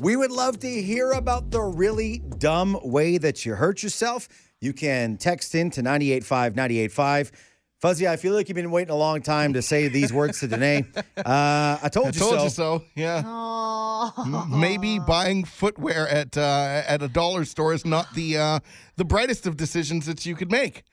We 0.00 0.14
would 0.16 0.30
love 0.30 0.58
to 0.60 0.68
hear 0.82 1.12
about 1.12 1.50
the 1.50 1.62
really 1.62 2.18
dumb 2.38 2.78
way 2.82 3.16
that 3.18 3.46
you 3.46 3.54
hurt 3.54 3.82
yourself. 3.82 4.28
You 4.60 4.72
can 4.72 5.16
text 5.16 5.54
in 5.54 5.70
to 5.70 5.82
985 5.82 6.54
985. 6.54 7.32
Fuzzy, 7.80 8.08
I 8.08 8.16
feel 8.16 8.34
like 8.34 8.48
you've 8.48 8.56
been 8.56 8.70
waiting 8.70 8.90
a 8.92 8.96
long 8.96 9.20
time 9.20 9.52
to 9.52 9.60
say 9.62 9.88
these 9.88 10.12
words 10.12 10.40
to 10.40 10.48
Danae. 10.48 10.84
Uh, 11.16 11.78
I 11.82 11.88
told 11.90 12.06
I 12.06 12.10
you 12.10 12.18
told 12.18 12.34
so. 12.36 12.44
you 12.44 12.50
so. 12.50 12.84
Yeah. 12.94 14.12
M- 14.18 14.60
Maybe 14.60 14.98
buying 14.98 15.44
footwear 15.44 16.06
at 16.08 16.36
uh, 16.36 16.82
at 16.86 17.02
a 17.02 17.08
dollar 17.08 17.44
store 17.44 17.72
is 17.72 17.84
not 17.86 18.12
the 18.14 18.36
uh, 18.36 18.60
the 18.96 19.04
brightest 19.04 19.46
of 19.46 19.56
decisions 19.56 20.06
that 20.06 20.24
you 20.26 20.36
could 20.36 20.50
make. 20.50 20.84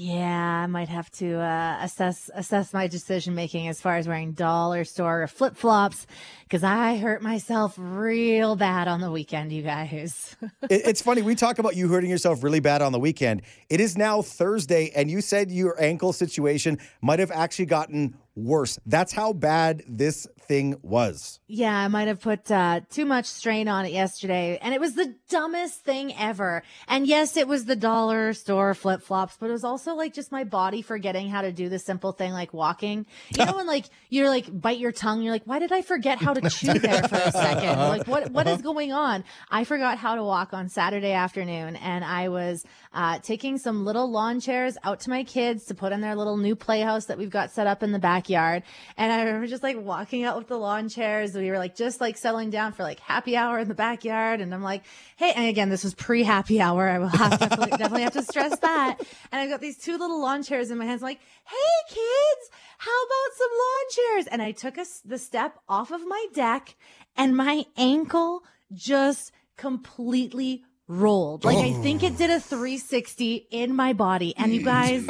Yeah, 0.00 0.62
I 0.62 0.68
might 0.68 0.88
have 0.88 1.10
to 1.12 1.40
uh, 1.40 1.78
assess 1.82 2.30
assess 2.32 2.72
my 2.72 2.86
decision 2.86 3.34
making 3.34 3.66
as 3.66 3.80
far 3.80 3.96
as 3.96 4.06
wearing 4.06 4.30
dollar 4.30 4.84
store 4.84 5.26
flip 5.26 5.56
flops 5.56 6.06
because 6.44 6.62
I 6.62 6.98
hurt 6.98 7.20
myself 7.20 7.74
real 7.76 8.54
bad 8.54 8.86
on 8.86 9.00
the 9.00 9.10
weekend, 9.10 9.52
you 9.52 9.62
guys. 9.62 10.36
It- 10.70 10.82
it's 10.86 11.02
funny. 11.02 11.22
We 11.22 11.34
talk 11.34 11.58
about 11.58 11.74
you 11.74 11.88
hurting 11.88 12.10
yourself 12.10 12.44
really 12.44 12.60
bad 12.60 12.80
on 12.80 12.92
the 12.92 13.00
weekend. 13.00 13.42
It 13.68 13.80
is 13.80 13.98
now 13.98 14.22
Thursday, 14.22 14.92
and 14.94 15.10
you 15.10 15.20
said 15.20 15.50
your 15.50 15.74
ankle 15.82 16.12
situation 16.12 16.78
might 17.02 17.18
have 17.18 17.32
actually 17.32 17.66
gotten 17.66 18.14
worse. 18.38 18.78
That's 18.86 19.12
how 19.12 19.32
bad 19.32 19.82
this 19.88 20.26
thing 20.48 20.76
was. 20.82 21.40
yeah, 21.46 21.76
I 21.76 21.88
might 21.88 22.08
have 22.08 22.20
put 22.20 22.50
uh, 22.50 22.80
too 22.88 23.04
much 23.04 23.26
strain 23.26 23.68
on 23.68 23.84
it 23.84 23.92
yesterday, 23.92 24.58
and 24.62 24.72
it 24.72 24.80
was 24.80 24.94
the 24.94 25.14
dumbest 25.28 25.80
thing 25.80 26.14
ever. 26.16 26.62
And 26.86 27.06
yes, 27.06 27.36
it 27.36 27.46
was 27.46 27.66
the 27.66 27.76
dollar 27.76 28.32
store 28.32 28.72
flip 28.72 29.02
flops, 29.02 29.36
but 29.38 29.50
it 29.50 29.52
was 29.52 29.64
also 29.64 29.94
like 29.94 30.14
just 30.14 30.32
my 30.32 30.44
body 30.44 30.80
forgetting 30.80 31.28
how 31.28 31.42
to 31.42 31.52
do 31.52 31.68
the 31.68 31.78
simple 31.78 32.12
thing 32.12 32.32
like 32.32 32.54
walking. 32.54 33.04
You 33.36 33.44
know, 33.44 33.52
when 33.56 33.66
like 33.66 33.84
you're 34.08 34.30
like 34.30 34.46
bite 34.48 34.78
your 34.78 34.92
tongue, 34.92 35.20
you're 35.20 35.32
like, 35.32 35.44
why 35.44 35.58
did 35.58 35.70
I 35.70 35.82
forget 35.82 36.18
how 36.18 36.32
to 36.32 36.48
chew 36.48 36.78
there 36.78 37.02
for 37.02 37.16
a 37.16 37.32
second? 37.32 37.78
Like, 37.78 38.08
what 38.08 38.30
what 38.30 38.46
is 38.46 38.62
going 38.62 38.92
on? 38.92 39.24
I 39.50 39.64
forgot 39.64 39.98
how 39.98 40.14
to 40.14 40.24
walk 40.24 40.54
on 40.54 40.70
Saturday 40.70 41.12
afternoon, 41.12 41.76
and 41.76 42.04
I 42.04 42.28
was 42.30 42.64
uh, 42.92 43.18
taking 43.18 43.58
some 43.58 43.84
little 43.84 44.10
lawn 44.10 44.40
chairs 44.40 44.76
out 44.84 45.00
to 45.00 45.10
my 45.10 45.24
kids 45.24 45.66
to 45.66 45.74
put 45.74 45.92
in 45.92 46.00
their 46.00 46.14
little 46.14 46.36
new 46.36 46.56
playhouse 46.56 47.06
that 47.06 47.18
we've 47.18 47.30
got 47.30 47.50
set 47.50 47.66
up 47.66 47.82
in 47.82 47.92
the 47.92 47.98
backyard. 47.98 48.62
And 48.96 49.12
I 49.12 49.22
remember 49.22 49.46
just 49.46 49.62
like 49.62 49.76
walking 49.78 50.24
out 50.24 50.36
with 50.36 50.48
the 50.48 50.58
lawn 50.58 50.88
chairs. 50.88 51.34
We 51.34 51.50
were 51.50 51.58
like 51.58 51.76
just 51.76 52.00
like 52.00 52.16
settling 52.16 52.50
down 52.50 52.72
for 52.72 52.82
like 52.82 53.00
happy 53.00 53.36
hour 53.36 53.58
in 53.58 53.68
the 53.68 53.74
backyard, 53.74 54.40
and 54.40 54.54
I'm 54.54 54.62
like, 54.62 54.84
hey, 55.16 55.32
and 55.34 55.46
again, 55.46 55.68
this 55.68 55.84
was 55.84 55.94
pre 55.94 56.22
happy 56.22 56.60
hour. 56.60 56.88
I 56.88 56.98
will 56.98 57.08
have 57.08 57.38
definitely 57.38 57.70
definitely 57.70 58.02
have 58.02 58.14
to 58.14 58.22
stress 58.22 58.58
that. 58.60 58.98
And 59.32 59.40
I've 59.40 59.50
got 59.50 59.60
these 59.60 59.78
two 59.78 59.98
little 59.98 60.20
lawn 60.20 60.42
chairs 60.42 60.70
in 60.70 60.78
my 60.78 60.84
hands. 60.86 61.02
I'm 61.02 61.08
like, 61.08 61.20
hey 61.44 61.94
kids, 61.94 62.50
how 62.78 63.04
about 63.04 63.36
some 63.36 63.50
lawn 63.58 63.86
chairs? 63.90 64.26
And 64.28 64.42
I 64.42 64.52
took 64.52 64.78
us 64.78 65.00
the 65.04 65.18
step 65.18 65.58
off 65.68 65.90
of 65.90 66.06
my 66.06 66.26
deck, 66.34 66.76
and 67.16 67.36
my 67.36 67.64
ankle 67.76 68.42
just 68.72 69.32
completely 69.56 70.62
rolled. 70.88 71.44
Like 71.44 71.58
I 71.58 71.72
think 71.74 72.02
it 72.02 72.14
oh. 72.14 72.16
did 72.16 72.30
a 72.30 72.40
360 72.40 73.46
in 73.50 73.76
my 73.76 73.92
body. 73.92 74.34
And 74.36 74.52
you 74.52 74.64
guys, 74.64 75.06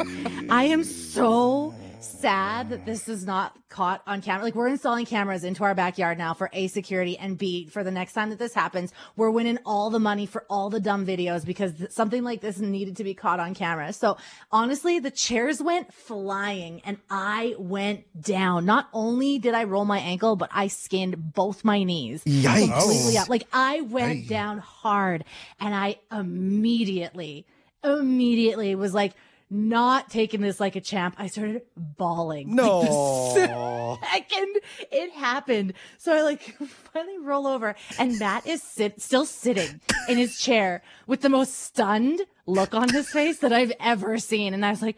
I 0.49 0.65
am 0.65 0.83
so 0.83 1.73
sad 1.99 2.69
that 2.69 2.85
this 2.85 3.09
is 3.09 3.25
not 3.25 3.57
caught 3.69 4.01
on 4.07 4.21
camera. 4.21 4.43
Like 4.43 4.55
we're 4.55 4.67
installing 4.67 5.05
cameras 5.05 5.43
into 5.43 5.63
our 5.63 5.75
backyard 5.75 6.17
now 6.17 6.33
for 6.33 6.49
A 6.53 6.67
security 6.67 7.17
and 7.17 7.37
B 7.37 7.65
for 7.67 7.83
the 7.83 7.91
next 7.91 8.13
time 8.13 8.29
that 8.29 8.39
this 8.39 8.53
happens, 8.53 8.93
we're 9.15 9.29
winning 9.29 9.59
all 9.65 9.89
the 9.89 9.99
money 9.99 10.25
for 10.25 10.45
all 10.49 10.69
the 10.69 10.79
dumb 10.79 11.05
videos 11.05 11.45
because 11.45 11.73
th- 11.73 11.91
something 11.91 12.23
like 12.23 12.41
this 12.41 12.59
needed 12.59 12.97
to 12.97 13.03
be 13.03 13.13
caught 13.13 13.39
on 13.39 13.53
camera. 13.53 13.93
So 13.93 14.17
honestly, 14.51 14.99
the 14.99 15.11
chairs 15.11 15.61
went 15.61 15.93
flying 15.93 16.81
and 16.85 16.97
I 17.09 17.55
went 17.57 18.05
down. 18.21 18.65
Not 18.65 18.87
only 18.93 19.39
did 19.39 19.53
I 19.53 19.65
roll 19.65 19.85
my 19.85 19.99
ankle, 19.99 20.35
but 20.35 20.49
I 20.53 20.67
skinned 20.67 21.33
both 21.33 21.65
my 21.65 21.83
knees 21.83 22.23
Yikes. 22.23 22.71
completely 22.71 23.17
up. 23.17 23.29
Like 23.29 23.47
I 23.51 23.81
went 23.81 24.27
down 24.27 24.59
hard 24.59 25.25
and 25.59 25.75
I 25.75 25.97
immediately, 26.11 27.45
immediately 27.83 28.75
was 28.75 28.93
like, 28.93 29.13
not 29.49 30.09
taking 30.09 30.41
this 30.41 30.59
like 30.59 30.75
a 30.75 30.81
champ. 30.81 31.15
I 31.17 31.27
started 31.27 31.63
bawling. 31.75 32.55
Like, 32.55 32.65
the 32.89 33.47
No. 33.47 33.97
second 34.11 34.57
it 34.91 35.11
happened. 35.13 35.73
So 35.97 36.13
I 36.13 36.21
like 36.21 36.41
finally 36.93 37.17
roll 37.19 37.47
over 37.47 37.75
and 37.97 38.19
Matt 38.19 38.45
is 38.45 38.61
sit 38.61 39.01
still 39.01 39.25
sitting 39.25 39.81
in 40.07 40.17
his 40.17 40.39
chair 40.39 40.81
with 41.07 41.21
the 41.21 41.29
most 41.29 41.53
stunned 41.55 42.21
look 42.45 42.73
on 42.73 42.89
his 42.89 43.09
face 43.09 43.39
that 43.39 43.51
I've 43.53 43.73
ever 43.79 44.17
seen. 44.19 44.53
And 44.53 44.65
I 44.65 44.69
was 44.69 44.81
like, 44.81 44.97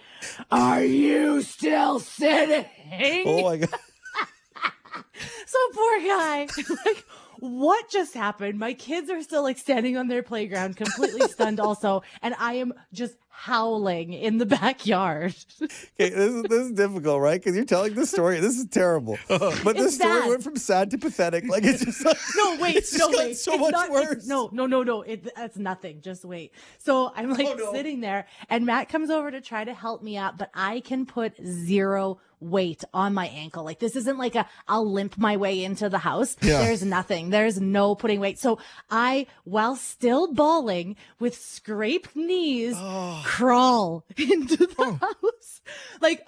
Are 0.51 0.83
you 0.83 1.41
still 1.41 1.99
sitting? 1.99 2.65
oh 3.25 3.43
my 3.43 3.57
God. 3.57 3.69
So 5.45 5.57
poor 5.73 5.99
guy. 5.99 6.47
like, 6.85 7.05
what 7.39 7.89
just 7.89 8.13
happened? 8.13 8.57
My 8.57 8.73
kids 8.73 9.09
are 9.09 9.21
still 9.21 9.43
like 9.43 9.57
standing 9.57 9.97
on 9.97 10.07
their 10.07 10.23
playground, 10.23 10.77
completely 10.77 11.27
stunned 11.27 11.59
also, 11.59 12.03
and 12.21 12.33
I 12.39 12.53
am 12.53 12.73
just 12.93 13.15
howling 13.31 14.13
in 14.13 14.37
the 14.37 14.45
backyard. 14.61 15.33
Okay, 15.61 15.69
this 15.97 16.33
is, 16.33 16.43
this 16.43 16.59
is 16.67 16.71
difficult, 16.73 17.21
right? 17.21 17.39
Because 17.41 17.55
you're 17.55 17.65
telling 17.65 17.95
this 17.95 18.11
story. 18.11 18.39
This 18.39 18.57
is 18.57 18.65
terrible. 18.67 19.17
Uh-huh. 19.29 19.51
But 19.63 19.77
this 19.77 19.95
story 19.95 20.19
bad. 20.21 20.29
went 20.29 20.43
from 20.43 20.57
sad 20.57 20.91
to 20.91 20.97
pathetic. 20.97 21.45
Like 21.47 21.63
it's 21.63 21.83
just 21.85 22.03
like, 22.05 22.17
No, 22.35 22.57
wait, 22.59 22.75
it's 22.75 22.97
no, 22.97 23.07
just 23.11 23.17
wait. 23.19 23.37
so 23.37 23.53
It's 23.53 23.61
much 23.61 23.71
not- 23.71 23.89
worse. 23.89 24.27
No, 24.27 24.49
no, 24.51 24.65
no, 24.67 24.83
no. 24.83 25.01
It, 25.03 25.33
that's 25.35 25.57
nothing. 25.57 26.01
Just 26.01 26.25
wait. 26.25 26.53
So 26.77 27.11
I'm 27.15 27.31
oh, 27.31 27.35
like 27.35 27.47
Oh, 27.47 27.53
no. 27.55 27.73
sitting 27.73 28.01
there, 28.01 28.27
and 28.49 28.65
Matt 28.65 28.89
comes 28.89 29.09
over 29.09 29.31
to 29.31 29.39
try 29.41 29.63
to 29.63 29.73
help 29.73 30.03
me 30.03 30.17
out, 30.17 30.37
but 30.37 30.49
I 30.53 30.81
can 30.81 31.05
put 31.05 31.33
zero 31.45 32.19
weight 32.41 32.83
on 32.93 33.13
my 33.13 33.27
ankle. 33.27 33.63
Like 33.63 33.79
this 33.79 33.95
isn't 33.95 34.17
like 34.17 34.35
a 34.35 34.45
I'll 34.67 34.89
limp 34.91 35.17
my 35.17 35.37
way 35.37 35.63
into 35.63 35.87
the 35.89 35.99
house. 35.99 36.35
Yeah. 36.41 36.57
There's 36.63 36.83
nothing. 36.83 37.29
There's 37.29 37.61
no 37.61 37.95
putting 37.95 38.19
weight. 38.19 38.39
So 38.39 38.59
I, 38.89 39.27
while 39.45 39.75
still 39.75 40.33
bawling 40.33 40.95
with 41.19 41.35
scraped 41.37 42.15
knees, 42.15 42.75
Oh. 42.77 43.21
crawl 43.25 44.03
into 44.17 44.57
the 44.57 44.97
house. 44.99 45.61
Like, 46.01 46.23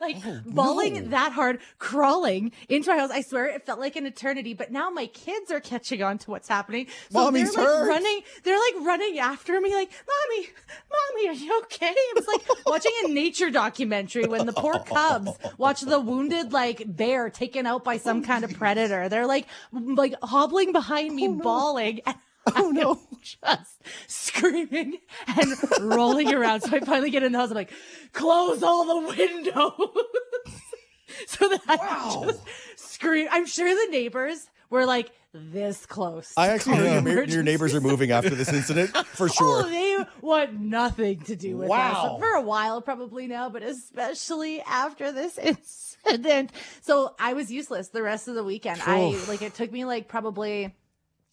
like 0.00 0.16
oh, 0.26 0.40
bawling 0.46 1.10
that 1.10 1.32
hard, 1.32 1.60
crawling 1.78 2.52
into 2.68 2.90
my 2.90 2.98
house. 2.98 3.10
I 3.10 3.20
swear 3.22 3.46
it 3.46 3.64
felt 3.64 3.78
like 3.80 3.96
an 3.96 4.06
eternity, 4.06 4.54
but 4.54 4.70
now 4.72 4.90
my 4.90 5.06
kids 5.06 5.50
are 5.50 5.60
catching 5.60 6.02
on 6.02 6.18
to 6.18 6.30
what's 6.30 6.48
happening. 6.48 6.86
So 7.10 7.20
Mommy's 7.24 7.54
they're 7.54 7.64
like 7.64 7.72
hurt. 7.72 7.88
running, 7.88 8.20
they're 8.42 8.58
like 8.58 8.86
running 8.86 9.18
after 9.18 9.60
me, 9.60 9.72
like, 9.74 9.90
Mommy, 9.90 10.48
Mommy, 10.90 11.28
are 11.28 11.32
you 11.32 11.58
okay? 11.62 11.86
It 11.96 12.14
was 12.24 12.40
like 12.48 12.66
watching 12.66 12.92
a 13.04 13.08
nature 13.08 13.50
documentary 13.50 14.26
when 14.26 14.46
the 14.46 14.52
poor 14.52 14.78
cubs 14.78 15.30
watch 15.58 15.80
the 15.80 16.00
wounded 16.00 16.52
like 16.52 16.82
bear 16.86 17.30
taken 17.30 17.66
out 17.66 17.84
by 17.84 17.98
some 17.98 18.22
kind 18.22 18.44
of 18.44 18.54
predator. 18.54 19.08
They're 19.08 19.26
like 19.26 19.46
like 19.72 20.14
hobbling 20.22 20.72
behind 20.72 21.14
me, 21.14 21.28
oh, 21.28 21.34
bawling. 21.34 22.00
And 22.06 22.16
Oh 22.56 22.70
no. 22.70 23.00
just 23.22 23.82
screaming 24.06 24.98
and 25.26 25.54
rolling 25.80 26.32
around. 26.34 26.60
So 26.60 26.76
I 26.76 26.80
finally 26.80 27.10
get 27.10 27.22
in 27.22 27.32
the 27.32 27.38
house. 27.38 27.50
I'm 27.50 27.54
like, 27.54 27.72
close 28.12 28.62
all 28.62 28.84
the 28.84 29.08
windows. 29.08 29.72
so 31.26 31.48
that 31.48 31.62
I 31.68 32.22
just 32.26 32.42
scream. 32.76 33.28
I'm 33.30 33.46
sure 33.46 33.68
the 33.68 33.90
neighbors 33.90 34.46
were 34.74 34.84
like 34.86 35.10
this 35.32 35.86
close. 35.86 36.32
I 36.36 36.48
actually 36.48 36.76
call 36.76 36.84
heard 36.86 37.04
your, 37.06 37.14
your, 37.14 37.24
your 37.24 37.42
neighbors 37.42 37.74
are 37.74 37.80
moving 37.80 38.10
after 38.12 38.30
this 38.30 38.52
incident 38.52 38.94
for 39.08 39.28
sure. 39.38 39.62
Oh, 39.64 39.68
they 39.68 40.04
want 40.20 40.52
nothing 40.60 41.20
to 41.22 41.34
do 41.36 41.56
with 41.56 41.68
Wow. 41.70 42.16
us 42.16 42.20
for 42.20 42.34
a 42.36 42.40
while, 42.42 42.82
probably 42.82 43.26
now, 43.26 43.48
but 43.48 43.62
especially 43.62 44.60
after 44.60 45.10
this 45.10 45.38
incident. 46.06 46.50
So 46.82 47.14
I 47.18 47.32
was 47.32 47.50
useless 47.50 47.88
the 47.88 48.02
rest 48.02 48.28
of 48.28 48.34
the 48.34 48.44
weekend. 48.44 48.80
I 48.84 49.16
like 49.28 49.42
it 49.42 49.54
took 49.54 49.72
me 49.72 49.84
like 49.84 50.06
probably 50.08 50.74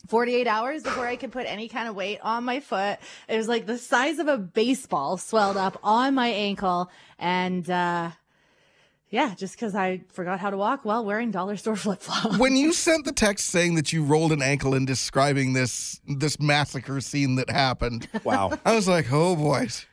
48 0.07 0.47
hours 0.47 0.81
before 0.81 1.05
I 1.05 1.15
could 1.15 1.31
put 1.31 1.45
any 1.45 1.67
kind 1.67 1.87
of 1.87 1.95
weight 1.95 2.19
on 2.23 2.43
my 2.43 2.59
foot. 2.59 2.97
It 3.27 3.37
was 3.37 3.47
like 3.47 3.67
the 3.67 3.77
size 3.77 4.17
of 4.17 4.27
a 4.27 4.37
baseball 4.37 5.17
swelled 5.17 5.57
up 5.57 5.77
on 5.83 6.15
my 6.15 6.29
ankle. 6.29 6.89
And, 7.19 7.69
uh, 7.69 8.11
yeah, 9.11 9.35
just 9.35 9.55
because 9.55 9.75
I 9.75 10.01
forgot 10.11 10.39
how 10.39 10.49
to 10.49 10.57
walk 10.57 10.83
while 10.85 11.05
wearing 11.05 11.29
dollar 11.31 11.57
store 11.57 11.75
flip 11.85 12.01
flops. 12.01 12.37
when 12.39 12.55
you 12.55 12.73
sent 12.73 13.05
the 13.05 13.11
text 13.11 13.47
saying 13.49 13.75
that 13.75 13.93
you 13.93 14.03
rolled 14.03 14.31
an 14.31 14.41
ankle 14.41 14.73
and 14.73 14.87
describing 14.87 15.53
this 15.53 16.01
this 16.07 16.39
massacre 16.39 16.99
scene 17.01 17.35
that 17.35 17.49
happened, 17.49 18.07
Wow. 18.23 18.57
I 18.65 18.73
was 18.73 18.87
like, 18.87 19.11
oh 19.11 19.35
boys. 19.35 19.85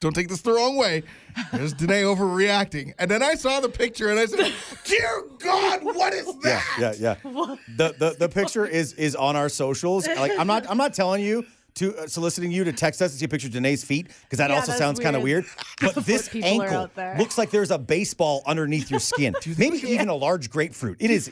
Don't 0.00 0.12
take 0.14 0.28
this 0.28 0.42
the 0.42 0.52
wrong 0.52 0.76
way. 0.76 1.02
There's 1.50 1.72
Danae 1.72 2.02
overreacting. 2.02 2.92
And 2.98 3.10
then 3.10 3.22
I 3.22 3.36
saw 3.36 3.60
the 3.60 3.70
picture 3.70 4.10
and 4.10 4.18
I 4.20 4.26
said, 4.26 4.52
Dear 4.84 5.22
God, 5.38 5.82
what 5.82 6.12
is 6.12 6.26
that? 6.26 6.62
Yeah, 6.78 6.90
that? 6.90 6.98
yeah, 7.00 7.16
yeah. 7.24 7.56
The, 7.78 7.94
the 7.98 8.16
the 8.18 8.28
picture 8.28 8.66
is 8.66 8.92
is 8.94 9.16
on 9.16 9.34
our 9.34 9.48
socials. 9.48 10.06
Like 10.06 10.32
I'm 10.38 10.46
not 10.46 10.68
I'm 10.68 10.76
not 10.76 10.92
telling 10.92 11.22
you 11.24 11.46
to 11.76 11.96
uh, 11.96 12.06
soliciting 12.06 12.50
you 12.52 12.64
to 12.64 12.72
text 12.72 13.02
us 13.02 13.10
and 13.12 13.18
see 13.18 13.24
a 13.24 13.28
picture 13.28 13.48
of 13.48 13.52
Danae's 13.52 13.82
feet 13.84 14.08
because 14.22 14.38
that 14.38 14.50
Yeah, 14.50 14.56
also 14.56 14.68
that's 14.68 14.78
sounds 14.78 15.00
kind 15.00 15.16
of 15.16 15.22
weird. 15.22 15.44
weird. 15.80 15.94
But 15.94 16.04
this 16.06 16.28
people 16.28 16.48
are 16.60 16.64
ankle 16.64 16.78
out 16.82 16.94
there. 16.94 17.16
looks 17.18 17.36
like 17.36 17.50
there's 17.50 17.70
a 17.72 17.78
baseball 17.78 18.42
underneath 18.46 18.90
your 18.90 19.00
skin. 19.00 19.34
Maybe 19.58 19.78
even 19.78 20.08
a 20.08 20.14
large 20.14 20.50
grapefruit. 20.50 20.98
It 21.00 21.10
is 21.10 21.30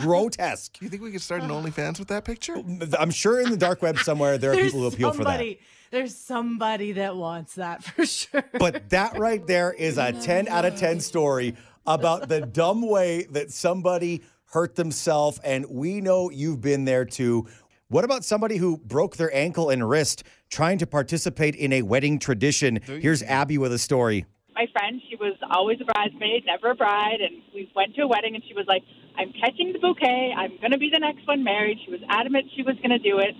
grotesque. 0.00 0.78
Do 0.78 0.84
you 0.84 0.90
think 0.90 1.02
we 1.02 1.12
could 1.12 1.20
start 1.20 1.42
an 1.42 1.50
OnlyFans 1.50 1.98
with 1.98 2.08
that 2.08 2.24
picture? 2.24 2.56
I'm 2.98 3.10
sure 3.10 3.40
in 3.40 3.50
the 3.50 3.56
dark 3.56 3.82
web 3.82 3.98
somewhere 3.98 4.38
there 4.38 4.52
are 4.52 4.56
people 4.56 4.80
who 4.80 4.86
appeal 4.86 5.12
for 5.12 5.18
that. 5.24 5.30
somebody, 5.30 5.60
There's 5.90 6.16
somebody 6.16 6.92
that 6.92 7.16
wants 7.16 7.54
that 7.56 7.84
for 7.84 8.06
sure. 8.06 8.44
But 8.58 8.88
that 8.90 9.18
right 9.18 9.46
there 9.46 9.72
is 9.72 9.98
a 9.98 10.12
10 10.12 10.48
out 10.48 10.64
of 10.64 10.76
10 10.76 11.00
story 11.00 11.54
about 11.86 12.28
the 12.28 12.40
dumb 12.40 12.82
way 12.88 13.24
that 13.30 13.50
somebody 13.50 14.22
hurt 14.46 14.74
themselves, 14.76 15.40
and 15.42 15.64
we 15.70 16.00
know 16.02 16.30
you've 16.30 16.60
been 16.60 16.84
there 16.84 17.04
too. 17.06 17.46
What 17.92 18.06
about 18.06 18.24
somebody 18.24 18.56
who 18.56 18.78
broke 18.78 19.18
their 19.18 19.28
ankle 19.36 19.68
and 19.68 19.86
wrist 19.86 20.24
trying 20.48 20.78
to 20.78 20.86
participate 20.86 21.54
in 21.54 21.74
a 21.74 21.82
wedding 21.82 22.18
tradition? 22.18 22.80
Here's 22.86 23.22
Abby 23.22 23.58
with 23.58 23.70
a 23.70 23.78
story. 23.78 24.24
my 24.54 24.64
friend, 24.72 24.98
she 25.10 25.16
was 25.16 25.36
always 25.50 25.76
a 25.82 25.84
bridesmaid, 25.84 26.46
never 26.46 26.70
a 26.70 26.74
bride, 26.74 27.20
and 27.20 27.42
we 27.52 27.70
went 27.76 27.94
to 27.96 28.04
a 28.04 28.08
wedding 28.08 28.34
and 28.34 28.42
she 28.48 28.54
was 28.54 28.64
like, 28.66 28.80
I'm 29.18 29.30
catching 29.36 29.74
the 29.74 29.78
bouquet. 29.78 30.32
I'm 30.34 30.56
going 30.56 30.72
to 30.72 30.78
be 30.78 30.88
the 30.88 31.00
next 31.00 31.28
one 31.28 31.44
married. 31.44 31.80
She 31.84 31.90
was 31.90 32.00
adamant 32.08 32.46
she 32.56 32.62
was 32.62 32.76
going 32.76 32.96
to 32.96 32.98
do 32.98 33.18
it. 33.18 33.36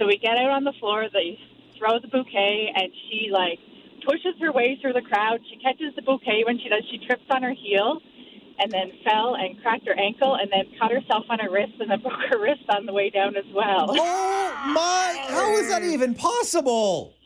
So 0.00 0.06
we 0.06 0.18
get 0.18 0.36
out 0.36 0.50
on 0.50 0.64
the 0.64 0.74
floor, 0.80 1.06
they 1.12 1.38
throw 1.78 2.00
the 2.00 2.08
bouquet, 2.08 2.74
and 2.74 2.90
she 3.06 3.30
like 3.30 3.60
pushes 4.02 4.34
her 4.40 4.50
way 4.50 4.78
through 4.82 4.94
the 4.94 5.06
crowd. 5.06 5.38
She 5.46 5.62
catches 5.62 5.94
the 5.94 6.02
bouquet 6.02 6.42
when 6.42 6.58
she 6.58 6.68
does. 6.68 6.82
She 6.90 7.06
trips 7.06 7.30
on 7.30 7.44
her 7.44 7.54
heel 7.54 8.02
and 8.58 8.70
then 8.72 8.92
fell 9.04 9.34
and 9.34 9.60
cracked 9.62 9.86
her 9.86 9.98
ankle 9.98 10.34
and 10.34 10.50
then 10.50 10.64
cut 10.78 10.90
herself 10.90 11.24
on 11.28 11.38
her 11.38 11.50
wrist 11.50 11.72
and 11.80 11.90
then 11.90 12.00
broke 12.02 12.20
her 12.30 12.38
wrist 12.40 12.62
on 12.70 12.86
the 12.86 12.92
way 12.92 13.10
down 13.10 13.36
as 13.36 13.44
well. 13.54 13.86
Oh 13.90 14.72
my, 14.74 15.24
how 15.28 15.56
is 15.56 15.68
that 15.68 15.82
even 15.82 16.14
possible? 16.14 17.12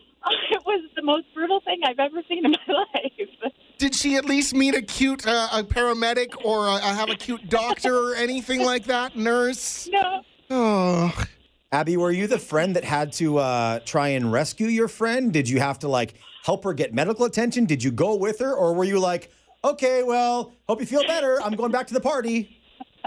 It 0.50 0.60
was 0.66 0.84
the 0.96 1.02
most 1.02 1.26
brutal 1.34 1.60
thing 1.60 1.80
I've 1.86 1.98
ever 1.98 2.20
seen 2.28 2.44
in 2.44 2.50
my 2.50 2.74
life. 2.94 3.52
Did 3.78 3.94
she 3.94 4.16
at 4.16 4.26
least 4.26 4.52
meet 4.54 4.74
a 4.74 4.82
cute 4.82 5.26
uh, 5.26 5.48
a 5.52 5.62
paramedic 5.64 6.34
or 6.44 6.68
uh, 6.68 6.78
have 6.80 7.08
a 7.08 7.14
cute 7.14 7.48
doctor 7.48 7.94
or 7.96 8.14
anything 8.14 8.62
like 8.62 8.84
that? 8.84 9.16
Nurse? 9.16 9.88
No, 9.90 10.22
Oh. 10.50 11.24
Abby, 11.72 11.96
were 11.96 12.10
you 12.10 12.26
the 12.26 12.38
friend 12.38 12.74
that 12.76 12.84
had 12.84 13.12
to 13.14 13.38
uh, 13.38 13.78
try 13.86 14.08
and 14.08 14.30
rescue 14.32 14.66
your 14.66 14.88
friend? 14.88 15.32
Did 15.32 15.48
you 15.48 15.60
have 15.60 15.78
to 15.80 15.88
like 15.88 16.14
help 16.44 16.64
her 16.64 16.74
get 16.74 16.92
medical 16.92 17.24
attention? 17.24 17.64
Did 17.64 17.82
you 17.82 17.90
go 17.92 18.16
with 18.16 18.40
her, 18.40 18.52
or 18.52 18.74
were 18.74 18.84
you 18.84 18.98
like, 18.98 19.30
okay, 19.64 20.02
well, 20.02 20.52
hope 20.68 20.80
you 20.80 20.86
feel 20.86 21.06
better. 21.06 21.40
I'm 21.42 21.54
going 21.54 21.72
back 21.72 21.86
to 21.88 21.94
the 21.94 22.00
party. 22.00 22.56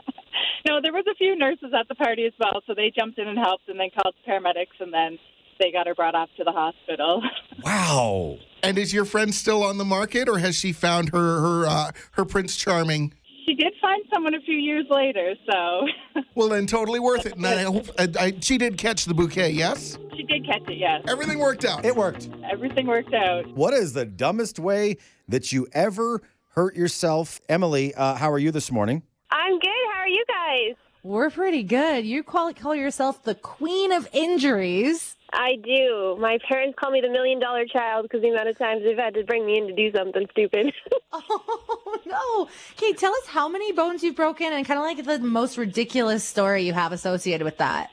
no, 0.67 0.79
there 0.81 0.93
was 0.93 1.05
a 1.09 1.15
few 1.15 1.35
nurses 1.35 1.73
at 1.77 1.87
the 1.87 1.95
party 1.95 2.25
as 2.25 2.33
well, 2.39 2.61
so 2.67 2.73
they 2.73 2.91
jumped 2.97 3.19
in 3.19 3.27
and 3.27 3.37
helped, 3.37 3.67
and 3.67 3.79
then 3.79 3.89
called 3.89 4.15
the 4.23 4.31
paramedics, 4.31 4.79
and 4.79 4.93
then 4.93 5.17
they 5.59 5.71
got 5.71 5.87
her 5.87 5.95
brought 5.95 6.15
off 6.15 6.29
to 6.37 6.43
the 6.43 6.51
hospital. 6.51 7.21
Wow. 7.63 8.39
And 8.61 8.77
is 8.77 8.93
your 8.93 9.05
friend 9.05 9.33
still 9.33 9.63
on 9.63 9.77
the 9.77 9.85
market, 9.85 10.27
or 10.27 10.39
has 10.39 10.55
she 10.55 10.73
found 10.73 11.09
her 11.09 11.39
her 11.39 11.65
uh, 11.65 11.91
her 12.13 12.25
Prince 12.25 12.57
Charming? 12.57 13.13
she 13.45 13.53
did 13.55 13.73
find 13.81 14.03
someone 14.13 14.33
a 14.33 14.41
few 14.41 14.55
years 14.55 14.85
later, 14.89 15.33
so 15.49 15.87
Well, 16.35 16.49
then 16.49 16.67
totally 16.67 16.99
worth 16.99 17.25
it. 17.25 17.35
And 17.35 17.45
I 17.45 17.63
hope 17.63 17.87
I, 17.97 18.07
I, 18.19 18.33
she 18.41 18.57
did 18.57 18.77
catch 18.77 19.05
the 19.05 19.13
bouquet. 19.13 19.51
Yes, 19.51 19.97
she 20.15 20.23
did 20.23 20.45
catch 20.45 20.67
it. 20.67 20.77
Yes, 20.77 21.03
everything 21.07 21.39
worked 21.39 21.63
out. 21.63 21.85
It 21.85 21.95
worked. 21.95 22.29
everything 22.51 22.87
worked 22.87 23.13
out. 23.13 23.47
What 23.55 23.73
is 23.73 23.93
the 23.93 24.05
dumbest 24.05 24.59
way 24.59 24.97
that 25.27 25.51
you 25.51 25.67
ever 25.73 26.21
hurt 26.53 26.75
yourself? 26.75 27.41
Emily, 27.49 27.93
uh, 27.95 28.15
how 28.15 28.31
are 28.31 28.39
you 28.39 28.51
this 28.51 28.71
morning? 28.71 29.03
I'm 29.31 29.59
good. 29.59 29.69
How 29.91 29.99
are 29.99 30.07
you 30.07 30.23
guys? 30.27 30.75
We're 31.03 31.29
pretty 31.29 31.63
good. 31.63 32.05
You 32.05 32.23
call 32.23 32.53
call 32.53 32.75
yourself 32.75 33.23
the 33.23 33.35
queen 33.35 33.91
of 33.91 34.07
injuries. 34.13 35.17
I 35.33 35.55
do. 35.63 36.15
My 36.19 36.37
parents 36.47 36.77
call 36.79 36.91
me 36.91 37.01
the 37.01 37.09
million 37.09 37.39
dollar 37.39 37.65
child 37.65 38.03
because 38.03 38.21
the 38.21 38.29
amount 38.29 38.47
of 38.49 38.57
times 38.57 38.83
they've 38.83 38.97
had 38.97 39.15
to 39.15 39.23
bring 39.23 39.45
me 39.45 39.57
in 39.57 39.67
to 39.67 39.73
do 39.75 39.91
something 39.95 40.25
stupid. 40.31 40.73
Oh 41.15 41.99
no. 42.05 42.49
Okay, 42.77 42.93
tell 42.93 43.11
us 43.13 43.27
how 43.27 43.47
many 43.47 43.71
bones 43.71 44.01
you've 44.03 44.15
broken 44.15 44.51
and 44.51 44.65
kind 44.65 44.79
of 44.79 44.83
like 44.83 45.05
the 45.05 45.19
most 45.25 45.57
ridiculous 45.57 46.23
story 46.23 46.63
you 46.63 46.73
have 46.73 46.91
associated 46.91 47.45
with 47.45 47.57
that. 47.59 47.89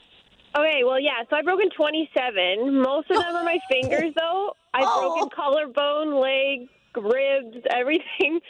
okay, 0.57 0.83
well, 0.85 0.99
yeah. 0.99 1.23
So 1.29 1.37
I've 1.37 1.45
broken 1.45 1.69
27. 1.71 2.81
Most 2.83 3.11
of 3.11 3.19
them 3.19 3.37
are 3.37 3.45
my 3.45 3.59
fingers, 3.71 4.13
though. 4.17 4.55
I've 4.73 4.85
Oh. 4.87 5.01
broken 5.17 5.29
collarbone, 5.37 6.15
leg, 6.21 6.69
ribs, 6.97 7.67
everything. 7.71 8.41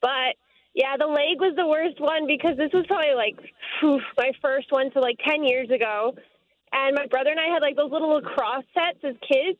But 0.00 0.36
yeah, 0.74 0.96
the 0.98 1.06
leg 1.06 1.38
was 1.38 1.54
the 1.56 1.66
worst 1.66 2.00
one 2.00 2.26
because 2.26 2.56
this 2.56 2.72
was 2.72 2.86
probably 2.86 3.14
like 3.14 3.36
my 4.16 4.32
first 4.40 4.70
one, 4.70 4.90
so 4.94 5.00
like 5.00 5.18
10 5.26 5.44
years 5.44 5.70
ago. 5.70 6.14
And 6.72 6.96
my 6.96 7.06
brother 7.06 7.30
and 7.30 7.40
I 7.40 7.52
had 7.52 7.60
like 7.60 7.76
those 7.76 7.90
little 7.90 8.14
lacrosse 8.14 8.64
sets 8.72 9.04
as 9.04 9.14
kids. 9.26 9.58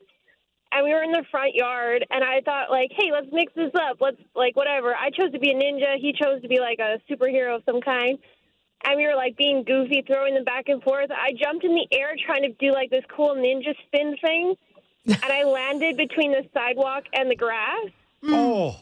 And 0.75 0.85
we 0.85 0.95
were 0.95 1.03
in 1.03 1.13
the 1.13 1.25
front 1.31 1.55
yard, 1.55 2.07
and 2.09 2.25
I 2.25 2.41
thought, 2.41 2.71
like, 2.71 2.91
hey, 2.97 3.13
let's 3.13 3.27
mix 3.31 3.53
this 3.55 3.73
up. 3.75 3.99
Let's, 4.01 4.17
like, 4.35 4.57
whatever. 4.57 4.95
I 4.97 5.11
chose 5.11 5.31
to 5.33 5.39
be 5.39 5.51
a 5.51 5.55
ninja. 5.55 6.01
He 6.01 6.15
chose 6.15 6.41
to 6.41 6.49
be, 6.49 6.61
like, 6.61 6.79
a 6.79 6.99
superhero 7.13 7.57
of 7.57 7.63
some 7.67 7.83
kind. 7.83 8.19
And 8.83 8.97
we 8.97 9.07
were, 9.07 9.15
like, 9.15 9.37
being 9.37 9.65
goofy, 9.65 10.03
throwing 10.07 10.33
them 10.33 10.45
back 10.45 10.71
and 10.71 10.83
forth. 10.83 11.11
I 11.11 11.33
jumped 11.33 11.67
in 11.67 11.75
the 11.75 11.87
air 11.93 12.15
trying 12.25 12.41
to 12.45 12.53
do, 12.59 12.73
like, 12.73 12.89
this 12.89 13.05
cool 13.15 13.35
ninja 13.35 13.75
spin 13.87 14.17
thing. 14.23 14.55
and 15.07 15.31
I 15.31 15.45
landed 15.45 15.99
between 15.99 16.33
the 16.33 16.49
sidewalk 16.55 17.05
and 17.13 17.31
the 17.31 17.37
grass 17.37 17.91
Mm. 18.25 18.33
Oh. 18.35 18.77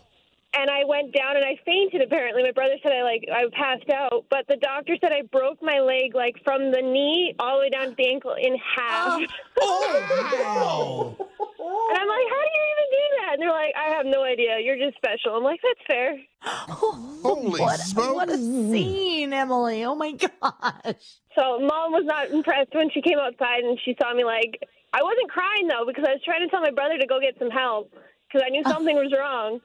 and 0.52 0.68
I 0.70 0.84
went 0.84 1.14
down 1.14 1.36
and 1.36 1.44
I 1.44 1.56
fainted. 1.64 2.02
Apparently, 2.02 2.42
my 2.42 2.50
brother 2.52 2.74
said 2.82 2.92
I 2.92 3.02
like 3.02 3.24
I 3.32 3.44
passed 3.52 3.88
out, 3.90 4.26
but 4.30 4.46
the 4.48 4.56
doctor 4.56 4.96
said 5.00 5.12
I 5.12 5.22
broke 5.22 5.62
my 5.62 5.78
leg 5.80 6.14
like 6.14 6.36
from 6.44 6.70
the 6.72 6.82
knee 6.82 7.34
all 7.38 7.56
the 7.56 7.60
way 7.60 7.70
down 7.70 7.88
to 7.90 7.94
the 7.96 8.06
ankle 8.08 8.34
in 8.40 8.56
half. 8.76 9.20
Ah. 9.62 11.14
Oh, 11.62 11.86
And 11.90 11.98
I'm 11.98 12.08
like, 12.08 12.28
how 12.30 12.40
do 12.40 12.50
you 12.54 12.64
even 12.72 12.88
do 12.90 13.04
that? 13.20 13.32
And 13.34 13.42
they're 13.42 13.50
like, 13.52 13.74
I 13.76 13.94
have 13.94 14.06
no 14.06 14.24
idea. 14.24 14.58
You're 14.60 14.76
just 14.78 14.96
special. 14.96 15.36
I'm 15.36 15.44
like, 15.44 15.60
that's 15.62 15.86
fair. 15.86 16.16
Holy 16.42 17.60
What, 17.60 17.78
smokes! 17.80 18.14
what 18.14 18.28
a 18.30 18.36
scene, 18.38 19.32
Emily. 19.32 19.84
Oh 19.84 19.94
my 19.94 20.12
gosh. 20.12 20.94
So 21.36 21.58
mom 21.60 21.92
was 21.92 22.04
not 22.06 22.30
impressed 22.30 22.74
when 22.74 22.90
she 22.90 23.02
came 23.02 23.18
outside 23.18 23.60
and 23.62 23.78
she 23.84 23.94
saw 24.02 24.12
me 24.14 24.24
like 24.24 24.58
I 24.92 25.02
wasn't 25.02 25.30
crying 25.30 25.68
though 25.68 25.84
because 25.86 26.04
I 26.08 26.12
was 26.12 26.22
trying 26.24 26.40
to 26.40 26.48
tell 26.48 26.62
my 26.62 26.70
brother 26.72 26.98
to 26.98 27.06
go 27.06 27.20
get 27.20 27.38
some 27.38 27.50
help 27.50 27.92
because 28.30 28.44
I 28.46 28.50
knew 28.50 28.62
something 28.66 28.96
was 28.96 29.12
wrong. 29.18 29.60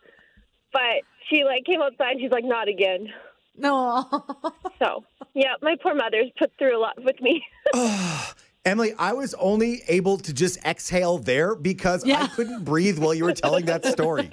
But 0.71 1.03
she 1.29 1.43
like 1.43 1.65
came 1.65 1.81
outside 1.81 2.11
and 2.11 2.21
she's 2.21 2.31
like, 2.31 2.43
not 2.43 2.67
again. 2.67 3.09
No. 3.57 4.05
So 4.77 5.05
yeah, 5.33 5.53
my 5.61 5.77
poor 5.81 5.95
mother's 5.95 6.31
put 6.37 6.51
through 6.59 6.77
a 6.77 6.81
lot 6.81 7.01
with 7.01 7.15
me. 7.21 7.41
Emily, 8.65 8.93
I 8.99 9.13
was 9.13 9.33
only 9.35 9.83
able 9.87 10.17
to 10.17 10.33
just 10.33 10.57
exhale 10.65 11.17
there 11.17 11.55
because 11.55 12.03
I 12.09 12.27
couldn't 12.27 12.65
breathe 12.65 12.99
while 12.99 13.13
you 13.13 13.23
were 13.23 13.33
telling 13.33 13.65
that 13.65 13.85
story. 13.85 14.29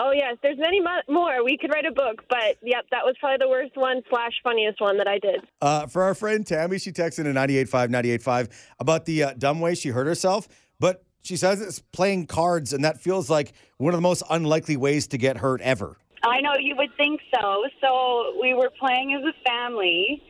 Oh 0.00 0.12
yes, 0.12 0.36
there's 0.42 0.58
many 0.58 0.80
mo- 0.80 1.02
more. 1.08 1.44
We 1.44 1.58
could 1.58 1.72
write 1.72 1.84
a 1.84 1.90
book, 1.90 2.24
but 2.30 2.56
yep, 2.62 2.86
that 2.92 3.04
was 3.04 3.16
probably 3.18 3.38
the 3.44 3.48
worst 3.48 3.76
one 3.76 4.00
slash 4.08 4.32
funniest 4.44 4.80
one 4.80 4.96
that 4.98 5.08
I 5.08 5.18
did. 5.18 5.40
Uh, 5.60 5.86
for 5.86 6.04
our 6.04 6.14
friend 6.14 6.46
Tammy, 6.46 6.78
she 6.78 6.92
texted 6.92 7.20
in 7.26 7.34
985 7.34 7.90
985 7.90 8.48
about 8.78 9.04
the 9.06 9.24
uh, 9.24 9.34
dumb 9.36 9.60
way 9.60 9.74
she 9.74 9.88
hurt 9.88 10.06
herself, 10.06 10.48
but 10.78 11.02
she 11.28 11.36
says 11.36 11.60
it's 11.60 11.80
playing 11.92 12.26
cards, 12.26 12.72
and 12.72 12.82
that 12.84 12.98
feels 12.98 13.28
like 13.28 13.52
one 13.76 13.92
of 13.92 13.98
the 13.98 14.02
most 14.02 14.22
unlikely 14.30 14.78
ways 14.78 15.06
to 15.08 15.18
get 15.18 15.36
hurt 15.36 15.60
ever. 15.60 15.98
I 16.22 16.40
know 16.40 16.54
you 16.58 16.74
would 16.76 16.88
think 16.96 17.20
so. 17.34 17.64
So 17.82 18.32
we 18.40 18.54
were 18.54 18.70
playing 18.80 19.12
as 19.12 19.22
a 19.22 19.34
family. 19.46 20.22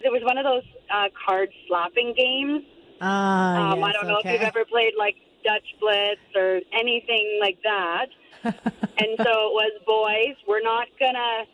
There 0.00 0.12
was 0.12 0.22
one 0.22 0.38
of 0.38 0.44
those 0.44 0.62
uh, 0.94 1.08
card 1.26 1.48
slapping 1.66 2.14
games. 2.16 2.62
Ah, 3.00 3.72
Um, 3.72 3.82
I 3.82 3.92
don't 3.92 4.06
know 4.06 4.18
okay. 4.18 4.36
if 4.36 4.40
you've 4.40 4.48
ever 4.48 4.64
played 4.64 4.92
like 4.96 5.16
Dutch 5.42 5.66
Blitz 5.80 6.20
or 6.36 6.60
anything 6.72 7.40
like 7.42 7.58
that. 7.64 8.06
and 8.44 9.10
so 9.18 9.32
it 9.50 9.54
was 9.58 9.72
boys. 9.84 10.36
We're 10.46 10.62
not 10.62 10.86
gonna 11.00 11.44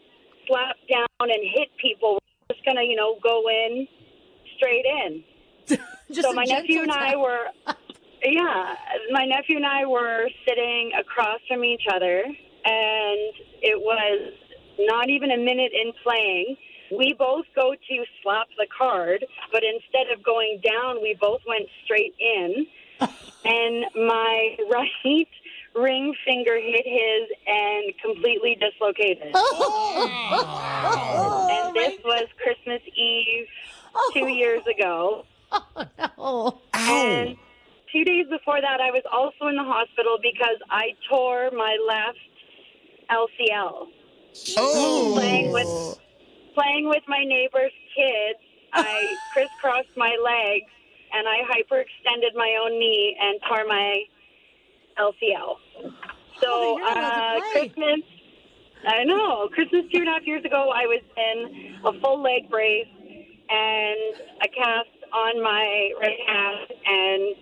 slap 0.47 0.77
down 0.93 1.07
and 1.21 1.43
hit 1.55 1.69
people. 1.81 2.19
We're 2.51 2.55
just 2.55 2.67
gonna, 2.67 2.83
you 2.83 2.97
know, 2.97 3.17
go 3.23 3.49
in 3.49 3.89
straight 4.57 4.85
in. 4.85 5.25
Just 6.11 6.23
so 6.23 6.33
my 6.33 6.43
nephew 6.43 6.83
and 6.83 6.91
I 6.91 7.15
were, 7.15 7.47
yeah, 8.23 8.75
my 9.11 9.25
nephew 9.25 9.57
and 9.57 9.67
I 9.67 9.87
were 9.87 10.29
sitting 10.47 10.93
across 10.99 11.41
from 11.49 11.65
each 11.65 11.85
other, 11.93 12.25
and 12.25 13.33
it 13.63 13.81
was 13.81 14.33
not 14.79 15.09
even 15.09 15.31
a 15.31 15.39
minute 15.39 15.73
in 15.73 15.93
playing. 16.03 16.57
We 16.91 17.15
both 17.19 17.47
go 17.55 17.75
to 17.75 18.05
slap 18.23 18.49
the 18.59 18.67
card, 18.77 19.25
but 19.53 19.63
instead 19.63 20.13
of 20.13 20.25
going 20.25 20.61
down, 20.63 21.01
we 21.01 21.17
both 21.21 21.41
went 21.47 21.67
straight 21.85 22.15
in, 22.19 22.67
and 23.45 23.85
my 23.95 24.57
right 24.71 25.29
ring 25.75 26.15
finger 26.25 26.61
hit 26.61 26.85
his 26.85 27.29
and 27.47 27.93
completely 28.03 28.57
dislocated. 28.57 29.31
Oh, 29.35 31.47
and 31.51 31.77
this 31.77 31.95
oh, 32.05 32.09
was 32.09 32.27
Christmas 32.43 32.83
Eve 32.97 33.47
two 34.13 34.29
years 34.29 34.63
ago. 34.67 35.25
Oh, 36.19 36.61
And 36.75 37.37
two 37.93 38.05
days 38.05 38.27
before 38.31 38.61
that, 38.61 38.81
I 38.81 38.91
was 38.91 39.03
also 39.11 39.49
in 39.49 39.57
the 39.57 39.65
hospital 39.65 40.19
because 40.21 40.57
I 40.71 40.95
tore 41.09 41.51
my 41.53 41.77
left 41.87 42.19
LCL. 43.11 43.87
Oh, 44.57 45.13
Playing 45.17 45.53
with 45.53 45.99
playing 46.55 46.89
with 46.89 47.03
my 47.09 47.25
neighbor's 47.25 47.73
kids, 47.95 48.39
I 48.73 49.17
crisscrossed 49.33 49.97
my 49.97 50.17
legs 50.23 50.71
and 51.13 51.27
I 51.27 51.43
hyperextended 51.51 52.35
my 52.37 52.57
own 52.63 52.79
knee 52.79 53.17
and 53.21 53.41
tore 53.49 53.67
my 53.67 54.03
LCL. 54.99 55.57
So 56.41 56.47
Oh, 56.47 56.77
you're 56.79 56.95
not 56.95 56.97
allowed 56.97 57.43
uh. 57.43 57.51
Christmas, 57.53 58.01
I 58.87 59.05
know 59.05 59.49
Christmas 59.49 59.85
two 59.93 59.99
and 60.01 60.09
a 60.09 60.13
half 60.13 60.27
years 60.27 60.45
ago, 60.45 60.71
I 60.75 60.87
was 60.87 61.03
in 61.17 61.77
a 61.85 62.01
full 62.01 62.23
leg 62.23 62.49
brace 62.49 62.87
and 63.51 64.15
a 64.43 64.49
cast 64.49 64.89
on 65.13 65.43
my 65.43 65.91
right 66.01 66.19
hand, 66.27 66.59
and 66.87 67.35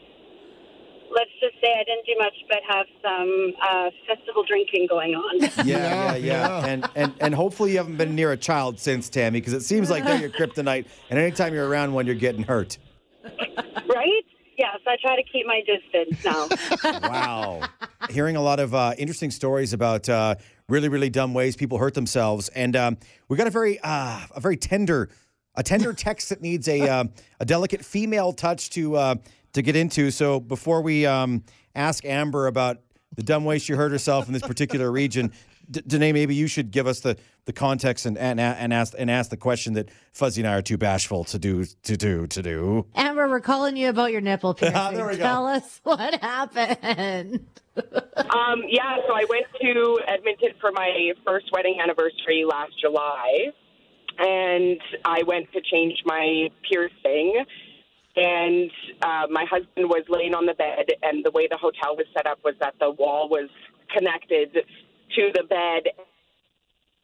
let's 1.15 1.31
just 1.41 1.55
say 1.62 1.73
I 1.79 1.85
didn't 1.85 2.07
do 2.07 2.15
much 2.19 2.35
but 2.49 2.59
have 2.69 2.87
some 3.03 3.53
uh, 3.62 3.91
festival 4.07 4.45
drinking 4.47 4.87
going 4.88 5.15
on. 5.15 5.41
Yeah, 5.41 5.55
yeah, 5.65 5.65
Yeah, 5.67 6.15
yeah. 6.17 6.17
yeah. 6.17 6.67
And, 6.67 6.88
and 6.95 7.12
and 7.21 7.35
hopefully 7.35 7.73
you 7.73 7.79
haven't 7.79 7.97
been 7.97 8.15
near 8.15 8.33
a 8.33 8.37
child 8.37 8.79
since, 8.79 9.09
Tammy, 9.09 9.41
because 9.41 9.53
it 9.53 9.62
seems 9.62 9.91
like 9.91 10.05
they're 10.05 10.21
your 10.21 10.31
kryptonite. 10.38 10.87
And 11.11 11.19
anytime 11.19 11.55
you're 11.55 11.69
around 11.69 11.93
one, 11.93 12.07
you're 12.07 12.15
getting 12.15 12.43
hurt. 12.43 12.79
right? 13.25 14.25
Yes, 14.57 14.79
I 14.87 14.97
try 15.00 15.15
to 15.15 15.23
keep 15.23 15.47
my 15.47 15.62
distance 15.65 16.25
now. 16.25 16.49
Wow. 17.09 17.61
Hearing 18.11 18.37
a 18.37 18.43
lot 18.43 18.59
of 18.61 18.75
uh, 18.75 18.95
interesting 18.99 19.31
stories 19.31 19.73
about 19.73 20.09
uh, 20.09 20.35
really, 20.69 20.88
really 20.88 21.11
dumb 21.11 21.33
ways 21.35 21.55
people 21.57 21.79
hurt 21.79 21.95
themselves, 21.95 22.49
and 22.50 22.75
um, 22.75 22.97
we 23.29 23.37
got 23.37 23.47
a 23.47 23.50
very, 23.50 23.79
uh, 23.83 24.21
a 24.35 24.41
very 24.41 24.57
tender, 24.57 25.11
a 25.55 25.62
tender 25.62 25.93
text 25.93 26.29
that 26.31 26.41
needs 26.41 26.67
a 26.69 26.81
uh, 26.88 27.05
a 27.41 27.45
delicate 27.45 27.85
female 27.85 28.33
touch 28.33 28.71
to 28.71 28.97
uh, 28.97 29.15
to 29.52 29.62
get 29.62 29.76
into. 29.76 30.11
So 30.11 30.40
before 30.40 30.83
we 30.83 31.07
um, 31.07 31.45
ask 31.75 32.05
Amber 32.05 32.47
about 32.47 32.78
the 33.14 33.23
dumb 33.23 33.45
way 33.45 33.59
she 33.59 33.73
hurt 33.73 33.93
herself 33.93 34.26
in 34.26 34.33
this 34.33 34.43
particular 34.43 34.90
region, 34.90 35.33
D- 35.71 35.83
Danae, 35.87 36.12
maybe 36.12 36.35
you 36.35 36.47
should 36.47 36.71
give 36.71 36.87
us 36.87 37.00
the, 37.00 37.17
the 37.45 37.52
context 37.52 38.07
and, 38.07 38.17
and 38.17 38.40
and 38.40 38.73
ask 38.73 38.95
and 38.99 39.11
ask 39.11 39.31
the 39.31 39.37
question 39.37 39.75
that 39.75 39.90
Fuzzy 40.12 40.43
and 40.43 40.49
I 40.49 40.55
are 40.55 40.62
too 40.62 40.78
bashful 40.78 41.25
to 41.25 41.38
do 41.38 41.64
to 41.64 41.97
do 41.97 42.26
to 42.26 42.43
do. 42.43 42.87
Amber, 42.95 43.28
we're 43.28 43.40
calling 43.40 43.76
you 43.76 43.88
about 43.88 44.12
your 44.12 44.21
nipple 44.21 44.55
piercing. 44.55 44.95
There 44.95 45.07
we 45.07 45.17
go. 45.17 45.23
Tell 45.23 45.47
us 45.47 45.81
what 45.83 46.14
happened. 46.23 47.47
Um, 47.78 48.64
yeah, 48.69 48.97
so 49.07 49.14
I 49.14 49.25
went 49.28 49.47
to 49.62 50.00
Edmonton 50.09 50.49
for 50.61 50.73
my 50.73 51.12
first 51.25 51.47
wedding 51.52 51.78
anniversary 51.81 52.45
last 52.45 52.73
July, 52.81 53.52
and 54.19 54.81
I 55.05 55.23
went 55.23 55.52
to 55.52 55.61
change 55.61 56.02
my 56.05 56.49
piercing. 56.69 57.45
And 58.19 58.71
uh, 59.03 59.27
my 59.31 59.45
husband 59.49 59.89
was 59.89 60.05
laying 60.09 60.35
on 60.35 60.45
the 60.47 60.55
bed, 60.55 60.87
and 61.03 61.25
the 61.25 61.31
way 61.31 61.47
the 61.49 61.57
hotel 61.57 61.95
was 61.97 62.07
set 62.17 62.27
up 62.27 62.39
was 62.45 62.55
that 62.61 62.75
the 62.81 62.91
wall 62.91 63.29
was 63.29 63.49
connected 63.97 64.53
to 64.55 65.31
the 65.35 65.45
bed 65.45 65.85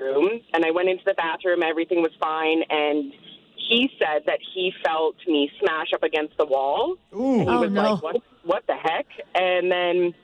room. 0.00 0.40
And 0.52 0.64
I 0.64 0.70
went 0.72 0.88
into 0.88 1.04
the 1.06 1.14
bathroom, 1.14 1.62
everything 1.62 2.02
was 2.02 2.10
fine, 2.20 2.62
and 2.68 3.12
he 3.68 3.90
said 3.98 4.22
that 4.26 4.38
he 4.54 4.72
felt 4.84 5.16
me 5.26 5.50
smash 5.60 5.88
up 5.94 6.02
against 6.02 6.36
the 6.36 6.46
wall. 6.46 6.96
Ooh. 7.14 7.40
He 7.40 7.46
Oh, 7.48 7.60
was 7.60 7.70
no. 7.70 7.82
like, 7.82 8.02
"What? 8.02 8.16
What 8.44 8.64
the 8.66 8.74
heck?" 8.74 9.06
And 9.34 9.70
then 9.70 10.14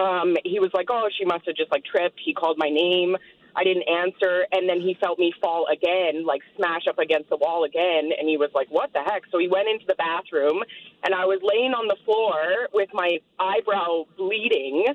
um, 0.00 0.36
he 0.44 0.60
was 0.60 0.70
like, 0.74 0.86
"Oh, 0.90 1.08
she 1.16 1.24
must 1.24 1.46
have 1.46 1.56
just 1.56 1.72
like 1.72 1.84
tripped." 1.84 2.20
He 2.24 2.34
called 2.34 2.58
my 2.58 2.68
name. 2.68 3.16
I 3.56 3.64
didn't 3.64 3.88
answer, 3.88 4.46
and 4.52 4.68
then 4.68 4.80
he 4.80 4.96
felt 5.00 5.18
me 5.18 5.32
fall 5.40 5.66
again, 5.72 6.24
like 6.26 6.42
smash 6.56 6.82
up 6.88 6.98
against 6.98 7.30
the 7.30 7.36
wall 7.36 7.64
again, 7.64 8.10
and 8.18 8.28
he 8.28 8.36
was 8.36 8.50
like, 8.54 8.68
"What 8.70 8.92
the 8.92 9.00
heck?" 9.00 9.22
So 9.30 9.38
he 9.38 9.48
went 9.48 9.68
into 9.68 9.86
the 9.86 9.94
bathroom, 9.94 10.62
and 11.04 11.14
I 11.14 11.24
was 11.24 11.40
laying 11.42 11.72
on 11.72 11.86
the 11.86 11.96
floor 12.04 12.68
with 12.72 12.90
my 12.92 13.20
eyebrow 13.38 14.04
bleeding, 14.16 14.86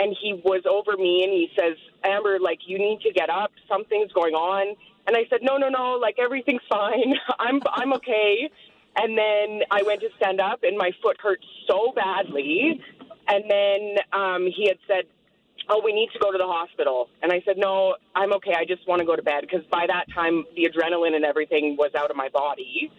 and 0.00 0.16
he 0.20 0.34
was 0.44 0.62
over 0.68 0.96
me, 0.96 1.22
and 1.22 1.32
he 1.32 1.50
says, 1.58 1.76
"Amber, 2.04 2.38
like 2.40 2.60
you 2.66 2.78
need 2.78 3.00
to 3.02 3.12
get 3.12 3.30
up. 3.30 3.52
Something's 3.68 4.12
going 4.12 4.34
on." 4.34 4.76
And 5.06 5.16
I 5.16 5.24
said, 5.30 5.40
"No, 5.42 5.56
no, 5.56 5.68
no. 5.68 5.92
Like 6.00 6.18
everything's 6.18 6.66
fine. 6.68 7.14
I'm 7.38 7.60
I'm 7.72 7.92
okay." 7.94 8.50
And 8.96 9.16
then 9.16 9.60
I 9.70 9.82
went 9.82 10.00
to 10.00 10.08
stand 10.16 10.40
up, 10.40 10.64
and 10.64 10.76
my 10.76 10.90
foot 11.02 11.16
hurt 11.20 11.40
so 11.68 11.92
badly. 11.94 12.80
And 13.28 13.44
then 13.48 13.96
um, 14.12 14.46
he 14.46 14.66
had 14.66 14.78
said, 14.88 15.04
"Oh, 15.70 15.80
we 15.84 15.92
need 15.92 16.10
to 16.12 16.18
go 16.18 16.32
to 16.32 16.38
the 16.38 16.46
hospital." 16.46 17.08
And 17.22 17.32
I 17.32 17.40
said, 17.46 17.56
"No, 17.56 17.96
I'm 18.14 18.32
okay. 18.34 18.54
I 18.58 18.64
just 18.64 18.86
want 18.88 19.00
to 19.00 19.06
go 19.06 19.16
to 19.16 19.22
bed 19.22 19.42
because 19.42 19.64
by 19.70 19.86
that 19.86 20.06
time 20.12 20.44
the 20.56 20.68
adrenaline 20.68 21.14
and 21.14 21.24
everything 21.24 21.76
was 21.76 21.92
out 21.96 22.10
of 22.10 22.16
my 22.16 22.28
body." 22.28 22.90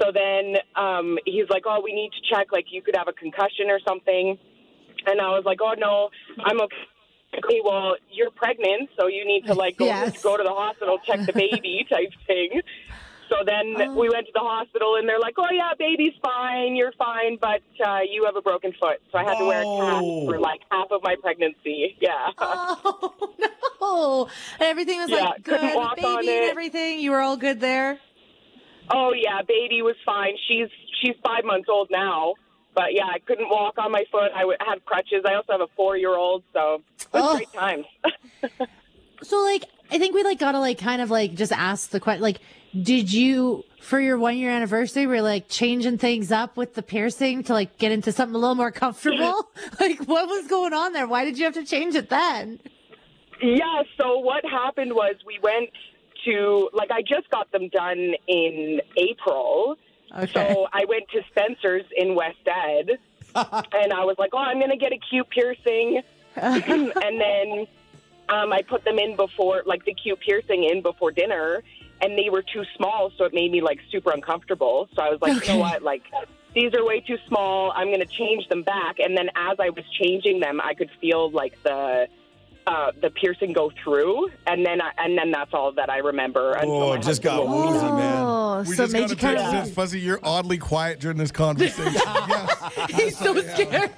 So 0.00 0.12
then 0.12 0.56
um, 0.76 1.18
he's 1.26 1.48
like, 1.50 1.64
"Oh, 1.66 1.80
we 1.82 1.92
need 1.92 2.10
to 2.12 2.34
check. 2.34 2.52
Like 2.52 2.66
you 2.70 2.82
could 2.82 2.96
have 2.96 3.08
a 3.08 3.12
concussion 3.12 3.70
or 3.70 3.80
something." 3.86 4.38
And 5.06 5.20
I 5.20 5.30
was 5.30 5.44
like, 5.44 5.58
"Oh 5.62 5.74
no, 5.76 6.10
I'm 6.44 6.60
okay." 6.60 6.76
Okay, 7.34 7.62
well, 7.64 7.96
you're 8.10 8.30
pregnant, 8.30 8.90
so 9.00 9.06
you 9.06 9.24
need 9.24 9.46
to 9.46 9.54
like 9.54 9.78
go 9.78 9.86
Yes. 9.86 10.22
go 10.22 10.36
to 10.36 10.42
the 10.42 10.52
hospital, 10.52 10.98
check 11.06 11.24
the 11.26 11.32
baby 11.32 11.86
type 11.90 12.12
thing. 12.26 12.60
So 13.32 13.44
then 13.46 13.94
we 13.96 14.10
went 14.10 14.26
to 14.26 14.32
the 14.34 14.40
hospital, 14.44 14.96
and 14.96 15.08
they're 15.08 15.18
like, 15.18 15.34
"Oh 15.38 15.46
yeah, 15.50 15.70
baby's 15.78 16.12
fine, 16.22 16.76
you're 16.76 16.92
fine, 16.92 17.38
but 17.40 17.62
uh, 17.84 18.00
you 18.10 18.24
have 18.26 18.36
a 18.36 18.42
broken 18.42 18.72
foot." 18.78 19.00
So 19.10 19.16
I 19.18 19.24
had 19.24 19.38
to 19.38 19.46
wear 19.46 19.62
a 19.62 19.64
cast 19.64 20.04
Oh. 20.04 20.26
for 20.26 20.38
like 20.38 20.60
half 20.70 20.88
of 20.90 21.00
my 21.02 21.16
pregnancy. 21.20 21.96
Yeah. 22.00 22.28
Oh 22.38 23.14
no! 23.80 24.28
And 24.60 24.68
everything 24.68 25.00
was 25.00 25.08
Yeah, 25.10 25.16
like 25.30 25.42
good, 25.44 25.60
baby 25.60 25.76
on 26.06 26.18
and 26.20 26.28
everything. 26.28 27.00
You 27.00 27.12
were 27.12 27.20
all 27.20 27.36
good 27.38 27.58
there. 27.60 27.98
Oh 28.90 29.12
yeah, 29.16 29.40
baby 29.48 29.80
was 29.80 29.96
fine. 30.04 30.34
She's 30.48 30.68
she's 31.00 31.14
five 31.24 31.44
months 31.44 31.68
old 31.70 31.88
now, 31.90 32.34
but 32.74 32.92
yeah, 32.92 33.06
I 33.06 33.18
couldn't 33.20 33.48
walk 33.48 33.78
on 33.78 33.90
my 33.92 34.04
foot. 34.12 34.30
I 34.34 34.40
w- 34.40 34.58
had 34.60 34.84
crutches. 34.84 35.22
I 35.24 35.34
also 35.34 35.52
have 35.52 35.60
a 35.62 35.68
four 35.76 35.96
year 35.96 36.14
old, 36.14 36.42
so 36.52 36.82
it 37.00 37.12
was 37.12 37.22
Oh. 37.24 37.36
great 37.36 37.52
times. 37.52 37.86
So 39.24 39.40
like, 39.44 39.66
I 39.88 40.00
think 40.00 40.16
we 40.16 40.24
like 40.24 40.40
gotta 40.40 40.58
like 40.58 40.78
kind 40.78 41.00
of 41.00 41.08
like 41.08 41.34
just 41.34 41.52
ask 41.52 41.90
the 41.90 42.00
question. 42.00 42.22
Like, 42.22 42.40
did 42.80 43.12
you 43.12 43.64
for 43.80 44.00
your 44.00 44.16
one 44.16 44.38
year 44.38 44.50
anniversary 44.50 45.06
were 45.06 45.20
like 45.20 45.48
changing 45.48 45.98
things 45.98 46.30
up 46.30 46.56
with 46.56 46.74
the 46.74 46.82
piercing 46.82 47.42
to 47.44 47.52
like 47.52 47.78
get 47.78 47.92
into 47.92 48.12
something 48.12 48.34
a 48.34 48.38
little 48.38 48.54
more 48.54 48.70
comfortable? 48.70 49.50
like, 49.80 49.98
what 50.04 50.28
was 50.28 50.46
going 50.46 50.72
on 50.72 50.92
there? 50.92 51.06
Why 51.06 51.24
did 51.24 51.38
you 51.38 51.44
have 51.44 51.54
to 51.54 51.64
change 51.64 51.94
it 51.94 52.08
then? 52.08 52.60
Yeah, 53.42 53.82
so 54.00 54.18
what 54.18 54.44
happened 54.44 54.92
was 54.92 55.16
we 55.26 55.40
went 55.42 55.70
to, 56.24 56.70
like, 56.72 56.92
I 56.92 57.02
just 57.02 57.28
got 57.30 57.50
them 57.50 57.68
done 57.68 58.14
in 58.28 58.80
April. 58.96 59.76
Okay. 60.16 60.32
So 60.32 60.68
I 60.72 60.84
went 60.88 61.08
to 61.10 61.22
Spencer's 61.30 61.84
in 61.96 62.14
West 62.14 62.38
Ed, 62.46 62.90
and 63.34 63.92
I 63.92 64.04
was 64.04 64.14
like, 64.18 64.30
oh, 64.32 64.38
I'm 64.38 64.58
going 64.58 64.70
to 64.70 64.76
get 64.76 64.92
a 64.92 64.98
cute 65.10 65.28
piercing. 65.30 66.02
and 66.36 67.20
then 67.20 67.66
um, 68.28 68.52
I 68.52 68.62
put 68.62 68.84
them 68.84 69.00
in 69.00 69.16
before, 69.16 69.64
like, 69.66 69.84
the 69.84 69.94
cute 69.94 70.20
piercing 70.20 70.62
in 70.62 70.80
before 70.80 71.10
dinner, 71.10 71.64
and 72.02 72.18
they 72.18 72.28
were 72.28 72.42
too 72.42 72.64
small, 72.76 73.10
so 73.16 73.24
it 73.24 73.32
made 73.32 73.52
me, 73.52 73.60
like, 73.60 73.80
super 73.90 74.10
uncomfortable. 74.10 74.88
So 74.94 75.02
I 75.02 75.08
was 75.10 75.20
like, 75.22 75.46
you 75.46 75.54
know 75.54 75.60
what, 75.60 75.82
like, 75.82 76.02
these 76.54 76.74
are 76.74 76.84
way 76.84 77.00
too 77.00 77.16
small. 77.28 77.72
I'm 77.74 77.86
going 77.86 78.00
to 78.00 78.06
change 78.06 78.48
them 78.48 78.62
back. 78.62 78.98
And 78.98 79.16
then 79.16 79.30
as 79.36 79.58
I 79.60 79.70
was 79.70 79.84
changing 79.98 80.40
them, 80.40 80.60
I 80.60 80.74
could 80.74 80.90
feel, 81.00 81.30
like, 81.30 81.62
the 81.62 82.08
uh, 82.66 82.92
the 83.00 83.10
piercing 83.10 83.52
go 83.52 83.70
through, 83.82 84.28
and 84.46 84.64
then 84.64 84.80
I, 84.80 84.90
and 84.98 85.16
then 85.18 85.30
that's 85.30 85.52
all 85.52 85.72
that 85.72 85.90
I 85.90 85.98
remember. 85.98 86.56
Oh, 86.62 86.92
it 86.92 87.02
just 87.02 87.22
got 87.22 87.46
woozy, 87.46 87.78
up. 87.86 87.94
man. 87.96 88.22
Oh, 88.24 88.64
We 88.66 88.74
so 88.76 88.84
just 88.84 88.92
made 88.92 89.00
got 89.00 89.10
you 89.10 89.16
a 89.16 89.18
kind 89.18 89.36
text 89.38 89.54
of. 89.54 89.64
says, 89.66 89.74
Fuzzy, 89.74 90.00
you're 90.00 90.20
oddly 90.22 90.58
quiet 90.58 91.00
during 91.00 91.16
this 91.16 91.32
conversation. 91.32 91.92
yes. 91.94 92.90
He's 92.90 93.18
so 93.18 93.34
scared, 93.40 93.90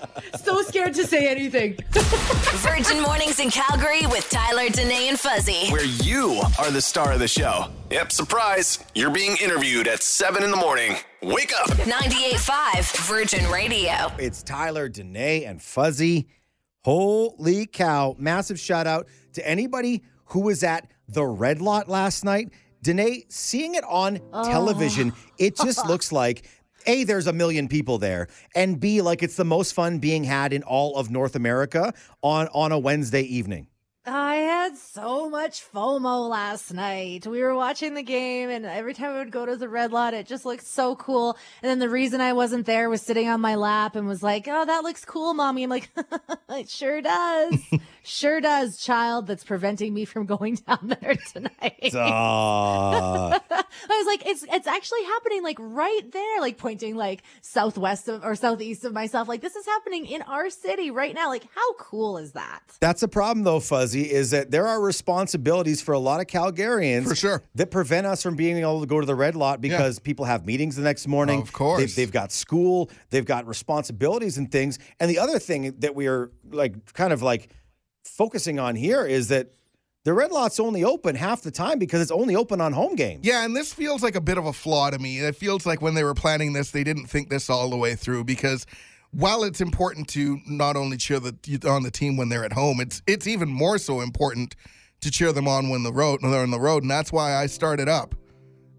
so 0.42 0.62
scared 0.62 0.94
to 0.94 1.06
say 1.06 1.28
anything. 1.28 1.76
Virgin 1.92 3.02
Mornings 3.02 3.38
in 3.40 3.50
Calgary 3.50 4.06
with 4.06 4.28
Tyler, 4.30 4.68
Danae, 4.70 5.08
and 5.08 5.18
Fuzzy. 5.20 5.68
where 5.70 5.84
you 5.84 6.40
are 6.58 6.70
the 6.70 6.80
star 6.80 7.12
of 7.12 7.18
the 7.20 7.28
show. 7.28 7.66
Yep, 7.90 8.12
surprise. 8.12 8.82
You're 8.94 9.10
being 9.10 9.36
interviewed 9.42 9.86
at 9.88 10.02
7 10.02 10.42
in 10.42 10.50
the 10.50 10.56
morning. 10.56 10.96
Wake 11.22 11.52
up. 11.60 11.68
98.5 11.68 12.96
Virgin 13.08 13.50
Radio. 13.50 14.10
It's 14.18 14.42
Tyler, 14.42 14.88
Danae, 14.88 15.44
and 15.44 15.60
Fuzzy. 15.62 16.26
Holy 16.84 17.66
cow. 17.66 18.14
Massive 18.18 18.60
shout 18.60 18.86
out 18.86 19.08
to 19.32 19.48
anybody 19.48 20.02
who 20.26 20.40
was 20.40 20.62
at 20.62 20.90
the 21.08 21.24
Red 21.24 21.60
Lot 21.60 21.88
last 21.88 22.24
night. 22.24 22.50
Danae, 22.82 23.24
seeing 23.28 23.74
it 23.74 23.84
on 23.84 24.20
ah. 24.32 24.42
television, 24.42 25.12
it 25.38 25.56
just 25.56 25.86
looks 25.88 26.12
like 26.12 26.46
A, 26.86 27.04
there's 27.04 27.26
a 27.26 27.32
million 27.32 27.68
people 27.68 27.96
there, 27.96 28.28
and 28.54 28.78
B, 28.78 29.00
like 29.00 29.22
it's 29.22 29.36
the 29.36 29.44
most 29.44 29.72
fun 29.72 29.98
being 29.98 30.24
had 30.24 30.52
in 30.52 30.62
all 30.62 30.96
of 30.96 31.10
North 31.10 31.34
America 31.34 31.94
on, 32.22 32.48
on 32.48 32.72
a 32.72 32.78
Wednesday 32.78 33.22
evening. 33.22 33.68
I 34.04 34.33
had 34.74 34.78
so 34.78 35.30
much 35.30 35.62
FOMO 35.72 36.28
last 36.28 36.72
night. 36.72 37.26
We 37.26 37.42
were 37.42 37.54
watching 37.54 37.94
the 37.94 38.02
game, 38.02 38.50
and 38.50 38.66
every 38.66 38.92
time 38.92 39.10
I 39.14 39.18
would 39.18 39.30
go 39.30 39.46
to 39.46 39.56
the 39.56 39.68
red 39.68 39.92
lot, 39.92 40.14
it 40.14 40.26
just 40.26 40.44
looked 40.44 40.66
so 40.66 40.96
cool. 40.96 41.36
And 41.62 41.70
then 41.70 41.78
the 41.78 41.88
reason 41.88 42.20
I 42.20 42.32
wasn't 42.32 42.66
there 42.66 42.90
was 42.90 43.00
sitting 43.00 43.28
on 43.28 43.40
my 43.40 43.54
lap 43.54 43.94
and 43.94 44.08
was 44.08 44.22
like, 44.22 44.48
Oh, 44.48 44.64
that 44.64 44.82
looks 44.82 45.04
cool, 45.04 45.34
mommy. 45.34 45.62
I'm 45.64 45.70
like, 45.70 45.90
It 46.50 46.68
sure 46.68 47.00
does. 47.00 47.60
sure 48.02 48.40
does, 48.40 48.78
child. 48.78 49.26
That's 49.26 49.44
preventing 49.44 49.94
me 49.94 50.04
from 50.04 50.26
going 50.26 50.54
down 50.66 50.96
there 51.00 51.16
tonight. 51.32 51.92
I 53.88 53.98
was 53.98 54.06
like, 54.06 54.26
it's 54.26 54.44
it's 54.50 54.66
actually 54.66 55.04
happening 55.04 55.42
like 55.42 55.58
right 55.60 56.10
there, 56.12 56.40
like 56.40 56.58
pointing 56.58 56.96
like 56.96 57.22
southwest 57.42 58.08
of 58.08 58.24
or 58.24 58.34
southeast 58.34 58.84
of 58.84 58.92
myself. 58.92 59.28
Like 59.28 59.40
this 59.40 59.56
is 59.56 59.66
happening 59.66 60.06
in 60.06 60.22
our 60.22 60.50
city 60.50 60.90
right 60.90 61.14
now. 61.14 61.28
Like 61.28 61.46
how 61.54 61.74
cool 61.74 62.18
is 62.18 62.32
that? 62.32 62.62
That's 62.80 63.02
a 63.02 63.08
problem, 63.08 63.44
though, 63.44 63.60
Fuzzy, 63.60 64.10
is 64.10 64.30
that 64.30 64.50
there 64.64 64.72
are 64.72 64.80
responsibilities 64.80 65.82
for 65.82 65.92
a 65.92 65.98
lot 65.98 66.20
of 66.20 66.26
Calgarians 66.26 67.06
For 67.06 67.14
sure. 67.14 67.42
that 67.54 67.70
prevent 67.70 68.06
us 68.06 68.22
from 68.22 68.34
being 68.34 68.56
able 68.58 68.80
to 68.80 68.86
go 68.86 68.98
to 68.98 69.06
the 69.06 69.14
red 69.14 69.36
lot 69.36 69.60
because 69.60 69.98
people 69.98 70.24
have 70.24 70.46
meetings 70.46 70.76
the 70.76 70.82
next 70.82 71.06
morning. 71.06 71.42
Of 71.42 71.52
course. 71.52 71.80
They've, 71.80 71.94
they've 71.94 72.12
got 72.12 72.32
school, 72.32 72.90
they've 73.10 73.24
got 73.24 73.46
responsibilities 73.46 74.38
and 74.38 74.50
things. 74.50 74.78
And 75.00 75.10
the 75.10 75.18
other 75.18 75.38
thing 75.38 75.74
that 75.80 75.94
we 75.94 76.06
are 76.06 76.30
like 76.50 76.92
kind 76.94 77.12
of 77.12 77.20
like 77.20 77.50
focusing 78.04 78.58
on 78.58 78.74
here 78.74 79.04
is 79.04 79.28
that 79.28 79.52
the 80.04 80.12
red 80.12 80.30
lot's 80.32 80.60
only 80.60 80.82
open 80.84 81.14
half 81.14 81.42
the 81.42 81.50
time 81.50 81.78
because 81.78 82.00
it's 82.00 82.10
only 82.10 82.36
open 82.36 82.60
on 82.60 82.72
home 82.72 82.94
games. 82.94 83.26
Yeah, 83.26 83.44
and 83.44 83.54
this 83.54 83.72
feels 83.72 84.02
like 84.02 84.16
a 84.16 84.20
bit 84.20 84.38
of 84.38 84.46
a 84.46 84.52
flaw 84.52 84.90
to 84.90 84.98
me. 84.98 85.18
It 85.20 85.36
feels 85.36 85.66
like 85.66 85.82
when 85.82 85.94
they 85.94 86.04
were 86.04 86.14
planning 86.14 86.52
this, 86.52 86.70
they 86.70 86.84
didn't 86.84 87.06
think 87.06 87.30
this 87.30 87.48
all 87.50 87.70
the 87.70 87.76
way 87.76 87.94
through 87.94 88.24
because 88.24 88.66
while 89.14 89.44
it's 89.44 89.60
important 89.60 90.08
to 90.08 90.40
not 90.46 90.76
only 90.76 90.96
cheer 90.96 91.20
the 91.20 91.34
on 91.68 91.82
the 91.82 91.90
team 91.90 92.16
when 92.16 92.28
they're 92.28 92.44
at 92.44 92.52
home, 92.52 92.80
it's 92.80 93.02
it's 93.06 93.26
even 93.26 93.48
more 93.48 93.78
so 93.78 94.00
important 94.00 94.56
to 95.00 95.10
cheer 95.10 95.32
them 95.32 95.46
on 95.46 95.68
when 95.68 95.82
the 95.82 95.92
road 95.92 96.22
when 96.22 96.32
they're 96.32 96.42
on 96.42 96.50
the 96.50 96.60
road, 96.60 96.82
and 96.82 96.90
that's 96.90 97.12
why 97.12 97.34
I 97.34 97.46
started 97.46 97.88
up 97.88 98.14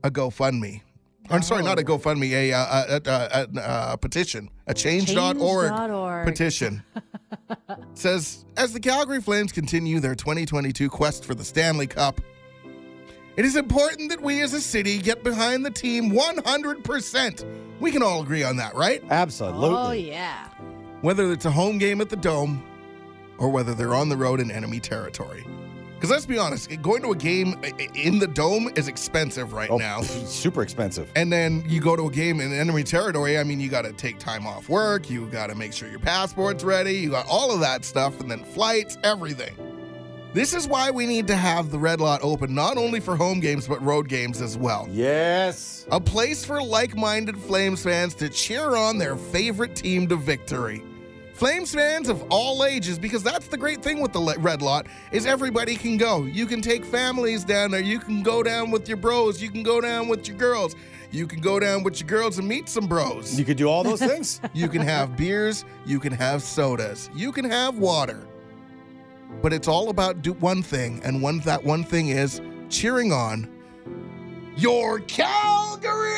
a 0.03 0.11
GoFundMe. 0.11 0.81
I'm 1.29 1.41
sorry, 1.41 1.63
not 1.63 1.79
a 1.79 1.81
oh. 1.81 1.97
GoFundMe, 1.97 2.31
a, 2.31 2.53
uh, 2.53 2.85
a, 2.87 3.09
a, 3.09 3.59
a, 3.59 3.93
a 3.93 3.97
petition, 3.97 4.49
a 4.67 4.75
change.org 4.75 5.69
Change.org. 5.69 6.25
petition. 6.25 6.83
says 7.93 8.45
as 8.57 8.73
the 8.73 8.79
Calgary 8.79 9.21
Flames 9.21 9.51
continue 9.51 9.99
their 9.99 10.15
2022 10.15 10.89
quest 10.89 11.25
for 11.25 11.33
the 11.33 11.43
Stanley 11.43 11.87
Cup, 11.87 12.21
it 13.37 13.45
is 13.45 13.55
important 13.55 14.09
that 14.09 14.21
we 14.21 14.41
as 14.41 14.53
a 14.53 14.61
city 14.61 14.97
get 14.99 15.23
behind 15.23 15.65
the 15.65 15.71
team 15.71 16.11
100%. 16.11 17.45
We 17.79 17.91
can 17.91 18.01
all 18.03 18.21
agree 18.21 18.43
on 18.43 18.57
that, 18.57 18.75
right? 18.75 19.03
Absolutely. 19.09 19.69
Oh 19.77 19.91
yeah. 19.91 20.47
Whether 21.01 21.31
it's 21.31 21.45
a 21.45 21.51
home 21.51 21.77
game 21.77 22.01
at 22.01 22.09
the 22.09 22.15
Dome 22.15 22.63
or 23.37 23.49
whether 23.49 23.73
they're 23.73 23.93
on 23.93 24.09
the 24.09 24.17
road 24.17 24.39
in 24.39 24.49
enemy 24.49 24.79
territory. 24.79 25.45
Because 25.95 26.09
let's 26.09 26.25
be 26.25 26.37
honest, 26.37 26.69
going 26.81 27.01
to 27.03 27.11
a 27.11 27.15
game 27.15 27.59
i- 27.63 27.71
i- 27.79 27.89
in 27.97 28.19
the 28.19 28.27
Dome 28.27 28.69
is 28.75 28.87
expensive 28.87 29.53
right 29.53 29.69
Oh, 29.69 29.77
now. 29.77 29.99
pff, 30.01 30.27
super 30.27 30.61
expensive. 30.61 31.09
And 31.15 31.31
then 31.31 31.63
you 31.67 31.79
go 31.81 31.95
to 31.95 32.07
a 32.07 32.11
game 32.11 32.39
in 32.41 32.53
enemy 32.53 32.83
territory. 32.83 33.37
I 33.37 33.43
mean, 33.43 33.59
you 33.59 33.69
got 33.69 33.83
to 33.83 33.93
take 33.93 34.19
time 34.19 34.45
off 34.45 34.67
work. 34.69 35.09
You 35.09 35.25
got 35.27 35.47
to 35.47 35.55
make 35.55 35.73
sure 35.73 35.89
your 35.89 35.99
passport's 35.99 36.63
ready. 36.63 36.93
You 36.95 37.11
got 37.11 37.27
all 37.27 37.51
of 37.51 37.59
that 37.61 37.85
stuff, 37.85 38.19
and 38.19 38.29
then 38.29 38.43
flights, 38.43 38.97
everything. 39.03 39.55
This 40.35 40.53
is 40.53 40.67
why 40.67 40.91
we 40.91 41.05
need 41.05 41.27
to 41.27 41.35
have 41.37 41.71
the 41.71 41.79
red 41.79 42.01
lot 42.01 42.19
open, 42.21 42.53
not 42.53 42.75
only 42.75 42.99
for 42.99 43.15
home 43.15 43.39
games, 43.39 43.69
but 43.69 43.81
road 43.81 44.09
games 44.09 44.41
as 44.41 44.57
well. 44.57 44.85
Yes. 44.91 45.87
A 45.91 46.01
place 46.01 46.43
for 46.43 46.61
like 46.61 46.93
minded 46.93 47.37
Flames 47.37 47.81
fans 47.81 48.13
to 48.15 48.27
cheer 48.27 48.75
on 48.75 48.97
their 48.97 49.15
favorite 49.15 49.77
team 49.77 50.09
to 50.09 50.17
victory. 50.17 50.83
Flames 51.35 51.73
fans 51.73 52.09
of 52.09 52.21
all 52.29 52.65
ages, 52.65 52.99
because 52.99 53.23
that's 53.23 53.47
the 53.47 53.55
great 53.55 53.81
thing 53.81 54.01
with 54.01 54.11
the 54.11 54.35
red 54.39 54.61
lot, 54.61 54.87
is 55.13 55.25
everybody 55.25 55.77
can 55.77 55.95
go. 55.95 56.23
You 56.25 56.45
can 56.45 56.59
take 56.61 56.83
families 56.83 57.45
down 57.45 57.71
there. 57.71 57.79
You 57.79 57.99
can 57.99 58.21
go 58.21 58.43
down 58.43 58.71
with 58.71 58.89
your 58.89 58.97
bros. 58.97 59.41
You 59.41 59.49
can 59.49 59.63
go 59.63 59.79
down 59.79 60.09
with 60.09 60.27
your 60.27 60.35
girls. 60.35 60.75
You 61.11 61.27
can 61.27 61.39
go 61.39 61.61
down 61.61 61.81
with 61.81 62.01
your 62.01 62.09
girls 62.09 62.39
and 62.39 62.45
meet 62.45 62.67
some 62.67 62.87
bros. 62.87 63.39
You 63.39 63.45
could 63.45 63.55
do 63.55 63.69
all 63.69 63.85
those 63.85 63.99
things. 64.11 64.41
You 64.53 64.67
can 64.67 64.81
have 64.81 65.15
beers. 65.15 65.63
You 65.85 66.01
can 66.01 66.11
have 66.11 66.43
sodas. 66.43 67.09
You 67.15 67.31
can 67.31 67.45
have 67.45 67.77
water. 67.77 68.27
But 69.41 69.53
it's 69.53 69.67
all 69.67 69.89
about 69.89 70.21
do 70.21 70.33
one 70.33 70.63
thing, 70.63 71.01
and 71.03 71.21
one 71.21 71.39
that 71.41 71.63
one 71.63 71.83
thing 71.83 72.09
is 72.09 72.41
cheering 72.69 73.11
on 73.11 73.47
your 74.57 74.99
Calgary 75.01 76.15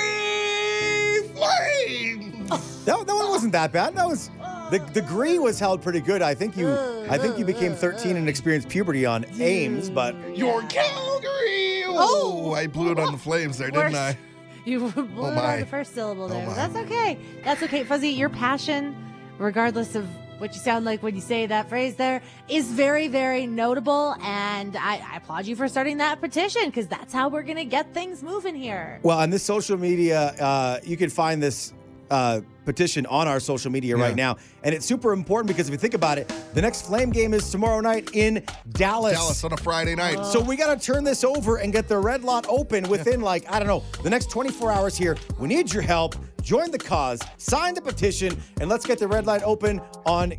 Flames. 1.36 2.50
that, 2.86 3.05
that 3.05 3.13
one 3.15 3.29
wasn't 3.29 3.51
that 3.53 3.71
bad. 3.71 3.95
That 3.95 4.07
was 4.07 4.29
the 4.71 4.79
the 4.93 5.01
gree 5.01 5.39
was 5.39 5.59
held 5.59 5.81
pretty 5.81 6.00
good. 6.01 6.21
I 6.21 6.33
think 6.33 6.55
you 6.55 6.69
I 7.09 7.17
think 7.17 7.38
you 7.38 7.45
became 7.45 7.74
13 7.74 8.15
and 8.15 8.29
experienced 8.29 8.69
puberty 8.69 9.05
on 9.05 9.25
Ames, 9.39 9.89
but 9.89 10.15
Your 10.38 10.62
Calgary. 10.63 11.83
Oh, 11.88 12.53
I 12.55 12.67
blew 12.67 12.91
it 12.91 13.00
on 13.00 13.12
the 13.12 13.17
Flames 13.17 13.57
there, 13.57 13.71
didn't 13.71 13.95
I? 13.95 14.17
You 14.65 14.79
blew 14.79 14.91
oh 14.97 15.01
it 15.05 15.09
Oh, 15.15 15.31
my. 15.31 15.53
on 15.53 15.59
the 15.62 15.65
first 15.65 15.93
syllable 15.95 16.25
oh 16.25 16.27
there. 16.27 16.45
Oh, 16.45 16.53
that's 16.53 16.75
okay. 16.75 17.17
That's 17.45 17.63
okay. 17.63 17.86
Fuzzy, 17.86 18.09
your 18.09 18.27
passion, 18.27 18.93
regardless 19.38 19.95
of 19.95 20.05
what 20.38 20.53
you 20.53 20.60
sound 20.60 20.86
like 20.86 21.01
when 21.03 21.15
you 21.15 21.22
say 21.22 21.46
that 21.46 21.70
phrase 21.70 21.96
there, 21.96 22.22
is 22.50 22.67
very, 22.72 23.08
very 23.08 23.48
notable. 23.48 24.15
And 24.22 24.75
I, 24.77 25.01
I 25.13 25.17
applaud 25.17 25.46
you 25.46 25.56
for 25.56 25.67
starting 25.67 25.98
that 25.98 26.22
petition 26.22 26.65
because 26.65 26.88
that's 26.88 27.13
how 27.13 27.29
we're 27.29 27.44
going 27.44 27.58
to 27.58 27.65
get 27.65 27.94
things 27.94 28.24
moving 28.24 28.56
here. 28.56 29.00
well, 29.03 29.20
on 29.20 29.29
this 29.29 29.44
social 29.44 29.77
media, 29.77 30.36
uh, 30.39 30.79
you 30.84 30.98
can 30.98 31.10
find 31.10 31.41
this 31.41 31.74
uh, 32.09 32.41
petition 32.65 33.05
on 33.05 33.27
our 33.27 33.39
social 33.39 33.71
media 33.71 33.97
Yeah. 33.97 34.03
right 34.03 34.15
now, 34.15 34.37
and 34.63 34.73
it's 34.75 34.85
super 34.85 35.13
important 35.13 35.47
because 35.47 35.67
if 35.67 35.71
you 35.71 35.77
think 35.77 35.93
about 35.93 36.17
it, 36.17 36.31
the 36.53 36.61
next 36.61 36.83
Flame 36.87 37.11
game 37.11 37.33
is 37.33 37.49
tomorrow 37.49 37.79
night 37.79 38.09
in 38.13 38.43
Dallas. 38.71 39.13
Dallas 39.13 39.43
on 39.43 39.53
a 39.53 39.57
Friday 39.57 39.95
night. 39.95 40.25
So 40.25 40.39
we 40.41 40.55
got 40.55 40.77
to 40.79 40.85
turn 40.85 41.03
this 41.03 41.23
over 41.23 41.57
and 41.57 41.71
get 41.71 41.87
the 41.87 41.97
red 41.97 42.23
lot 42.23 42.45
open 42.49 42.87
within 42.89 43.21
like 43.21 43.49
I 43.51 43.59
don't 43.59 43.67
know 43.67 43.83
the 44.03 44.09
next 44.09 44.29
24 44.31 44.71
hours 44.71 44.97
here. 44.97 45.15
We 45.39 45.47
need 45.47 45.73
your 45.73 45.83
help. 45.83 46.15
Join 46.41 46.71
the 46.71 46.77
cause, 46.79 47.19
sign 47.37 47.73
the 47.73 47.81
petition, 47.81 48.37
and 48.61 48.70
let's 48.70 48.85
get 48.85 49.00
the 49.00 49.07
red 49.07 49.25
light 49.25 49.43
open 49.43 49.81
on 50.05 50.33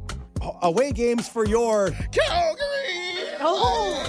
away 0.63 0.93
games 0.93 1.29
for 1.29 1.45
your 1.47 1.91
Calgary. 2.13 3.37
Oh. 3.41 4.05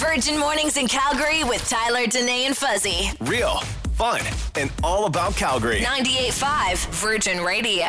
Virgin 0.00 0.38
Mornings 0.38 0.76
in 0.76 0.88
Calgary 0.88 1.44
with 1.44 1.66
Tyler, 1.68 2.06
Danae, 2.06 2.44
and 2.46 2.56
Fuzzy. 2.56 3.10
Real, 3.20 3.60
fun, 3.94 4.20
and 4.56 4.72
all 4.82 5.06
about 5.06 5.36
Calgary. 5.36 5.80
98.5 5.80 6.86
Virgin 6.94 7.42
Radio. 7.42 7.86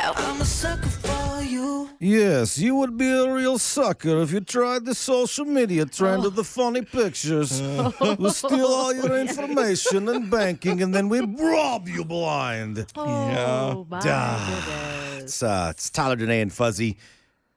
Yes, 2.00 2.58
you 2.60 2.76
would 2.76 2.98
be 2.98 3.10
a 3.10 3.34
real 3.34 3.58
sucker 3.58 4.22
if 4.22 4.32
you 4.32 4.42
tried 4.42 4.86
the 4.86 4.94
social 4.94 5.46
media 5.46 5.86
trend 5.86 6.26
of 6.26 6.36
the 6.36 6.44
funny 6.44 6.82
pictures. 6.84 7.62
we 8.20 8.30
steal 8.30 8.68
all 8.68 8.94
your 8.94 9.18
information 9.18 10.08
and 10.10 10.30
banking, 10.30 10.84
and 10.84 10.94
then 10.94 11.10
we 11.10 11.22
rob 11.22 11.88
you 11.88 12.06
blind. 12.06 12.86
Oh, 12.96 13.88
my 13.90 14.00
Duh. 14.00 14.46
goodness. 14.46 15.24
It's, 15.24 15.44
uh, 15.44 15.68
it's 15.72 15.90
Tyler, 15.90 16.16
Danae, 16.16 16.42
and 16.42 16.54
Fuzzy. 16.54 16.98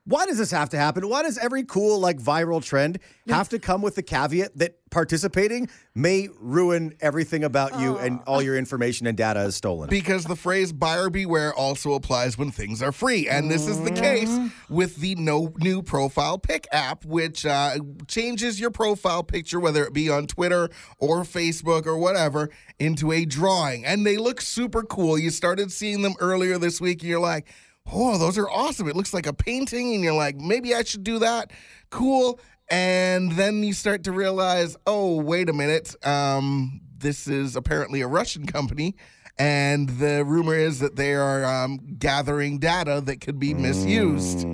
Why 0.08 0.24
does 0.24 0.38
this 0.38 0.50
have 0.52 0.70
to 0.70 0.78
happen? 0.78 1.06
Why 1.06 1.22
does 1.22 1.36
every 1.36 1.64
cool, 1.64 2.00
like, 2.00 2.18
viral 2.18 2.64
trend 2.64 2.98
have 3.28 3.50
to 3.50 3.58
come 3.58 3.82
with 3.82 3.94
the 3.94 4.02
caveat 4.02 4.56
that 4.56 4.76
participating 4.90 5.68
may 5.94 6.30
ruin 6.40 6.94
everything 7.02 7.44
about 7.44 7.78
you 7.78 7.98
and 7.98 8.20
all 8.26 8.40
your 8.40 8.56
information 8.56 9.06
and 9.06 9.18
data 9.18 9.40
is 9.40 9.54
stolen? 9.54 9.90
Because 9.90 10.24
the 10.24 10.34
phrase 10.34 10.72
buyer 10.72 11.10
beware 11.10 11.52
also 11.52 11.92
applies 11.92 12.38
when 12.38 12.50
things 12.50 12.80
are 12.80 12.90
free. 12.90 13.28
And 13.28 13.50
this 13.50 13.66
is 13.66 13.82
the 13.82 13.90
case 13.90 14.34
with 14.70 14.96
the 14.96 15.14
no 15.16 15.52
new 15.58 15.82
profile 15.82 16.38
pic 16.38 16.66
app, 16.72 17.04
which 17.04 17.44
uh, 17.44 17.76
changes 18.06 18.58
your 18.58 18.70
profile 18.70 19.22
picture, 19.22 19.60
whether 19.60 19.84
it 19.84 19.92
be 19.92 20.08
on 20.08 20.26
Twitter 20.26 20.70
or 20.98 21.20
Facebook 21.20 21.84
or 21.84 21.98
whatever, 21.98 22.48
into 22.78 23.12
a 23.12 23.26
drawing. 23.26 23.84
And 23.84 24.06
they 24.06 24.16
look 24.16 24.40
super 24.40 24.84
cool. 24.84 25.18
You 25.18 25.28
started 25.28 25.70
seeing 25.70 26.00
them 26.00 26.14
earlier 26.18 26.56
this 26.56 26.80
week, 26.80 27.02
and 27.02 27.10
you're 27.10 27.20
like, 27.20 27.46
oh, 27.92 28.18
those 28.18 28.38
are 28.38 28.48
awesome. 28.48 28.88
It 28.88 28.96
looks 28.96 29.14
like 29.14 29.26
a 29.26 29.32
painting, 29.32 29.94
and 29.94 30.02
you're 30.02 30.14
like, 30.14 30.36
maybe 30.36 30.74
I 30.74 30.82
should 30.82 31.04
do 31.04 31.18
that. 31.20 31.52
Cool. 31.90 32.40
And 32.70 33.32
then 33.32 33.62
you 33.62 33.72
start 33.72 34.04
to 34.04 34.12
realize, 34.12 34.76
oh, 34.86 35.20
wait 35.20 35.48
a 35.48 35.52
minute. 35.52 35.94
Um, 36.06 36.80
this 36.98 37.26
is 37.26 37.56
apparently 37.56 38.00
a 38.02 38.06
Russian 38.06 38.46
company. 38.46 38.94
And 39.38 39.88
the 39.88 40.24
rumor 40.24 40.56
is 40.56 40.80
that 40.80 40.96
they 40.96 41.14
are 41.14 41.44
um, 41.44 41.78
gathering 41.98 42.58
data 42.58 43.00
that 43.06 43.20
could 43.20 43.38
be 43.38 43.54
misused. 43.54 44.46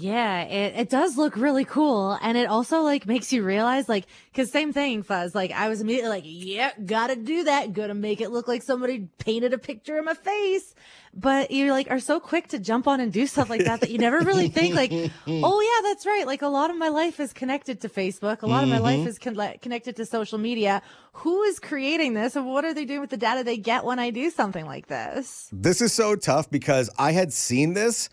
Yeah, 0.00 0.42
it, 0.42 0.74
it 0.76 0.90
does 0.90 1.18
look 1.18 1.36
really 1.36 1.64
cool. 1.64 2.16
And 2.22 2.38
it 2.38 2.48
also 2.48 2.82
like 2.82 3.04
makes 3.04 3.32
you 3.32 3.42
realize 3.42 3.88
like, 3.88 4.04
cause 4.32 4.48
same 4.48 4.72
thing, 4.72 5.02
Fuzz. 5.02 5.34
Like 5.34 5.50
I 5.50 5.68
was 5.68 5.80
immediately 5.80 6.10
like, 6.10 6.22
yeah, 6.24 6.70
gotta 6.86 7.16
do 7.16 7.42
that. 7.44 7.72
Gotta 7.72 7.94
make 7.94 8.20
it 8.20 8.30
look 8.30 8.46
like 8.46 8.62
somebody 8.62 9.08
painted 9.18 9.52
a 9.52 9.58
picture 9.58 9.98
of 9.98 10.04
my 10.04 10.14
face. 10.14 10.72
But 11.14 11.50
you 11.50 11.72
like 11.72 11.90
are 11.90 11.98
so 11.98 12.20
quick 12.20 12.46
to 12.48 12.60
jump 12.60 12.86
on 12.86 13.00
and 13.00 13.12
do 13.12 13.26
stuff 13.26 13.50
like 13.50 13.64
that 13.64 13.80
that 13.80 13.90
you 13.90 13.98
never 13.98 14.20
really 14.20 14.48
think 14.48 14.76
like, 14.76 14.92
oh 15.26 15.60
yeah, 15.60 15.88
that's 15.88 16.06
right. 16.06 16.28
Like 16.28 16.42
a 16.42 16.48
lot 16.48 16.70
of 16.70 16.76
my 16.76 16.90
life 16.90 17.18
is 17.18 17.32
connected 17.32 17.80
to 17.80 17.88
Facebook. 17.88 18.42
A 18.42 18.46
lot 18.46 18.62
of 18.62 18.68
my 18.68 18.78
life 18.78 19.00
mm-hmm. 19.00 19.08
is 19.08 19.18
con- 19.18 19.54
connected 19.60 19.96
to 19.96 20.06
social 20.06 20.38
media. 20.38 20.80
Who 21.14 21.42
is 21.42 21.58
creating 21.58 22.14
this 22.14 22.36
and 22.36 22.46
what 22.46 22.64
are 22.64 22.72
they 22.72 22.84
doing 22.84 23.00
with 23.00 23.10
the 23.10 23.16
data 23.16 23.42
they 23.42 23.56
get 23.56 23.84
when 23.84 23.98
I 23.98 24.10
do 24.10 24.30
something 24.30 24.64
like 24.64 24.86
this? 24.86 25.48
This 25.50 25.80
is 25.80 25.92
so 25.92 26.14
tough 26.14 26.48
because 26.48 26.88
I 27.00 27.10
had 27.10 27.32
seen 27.32 27.74
this 27.74 28.08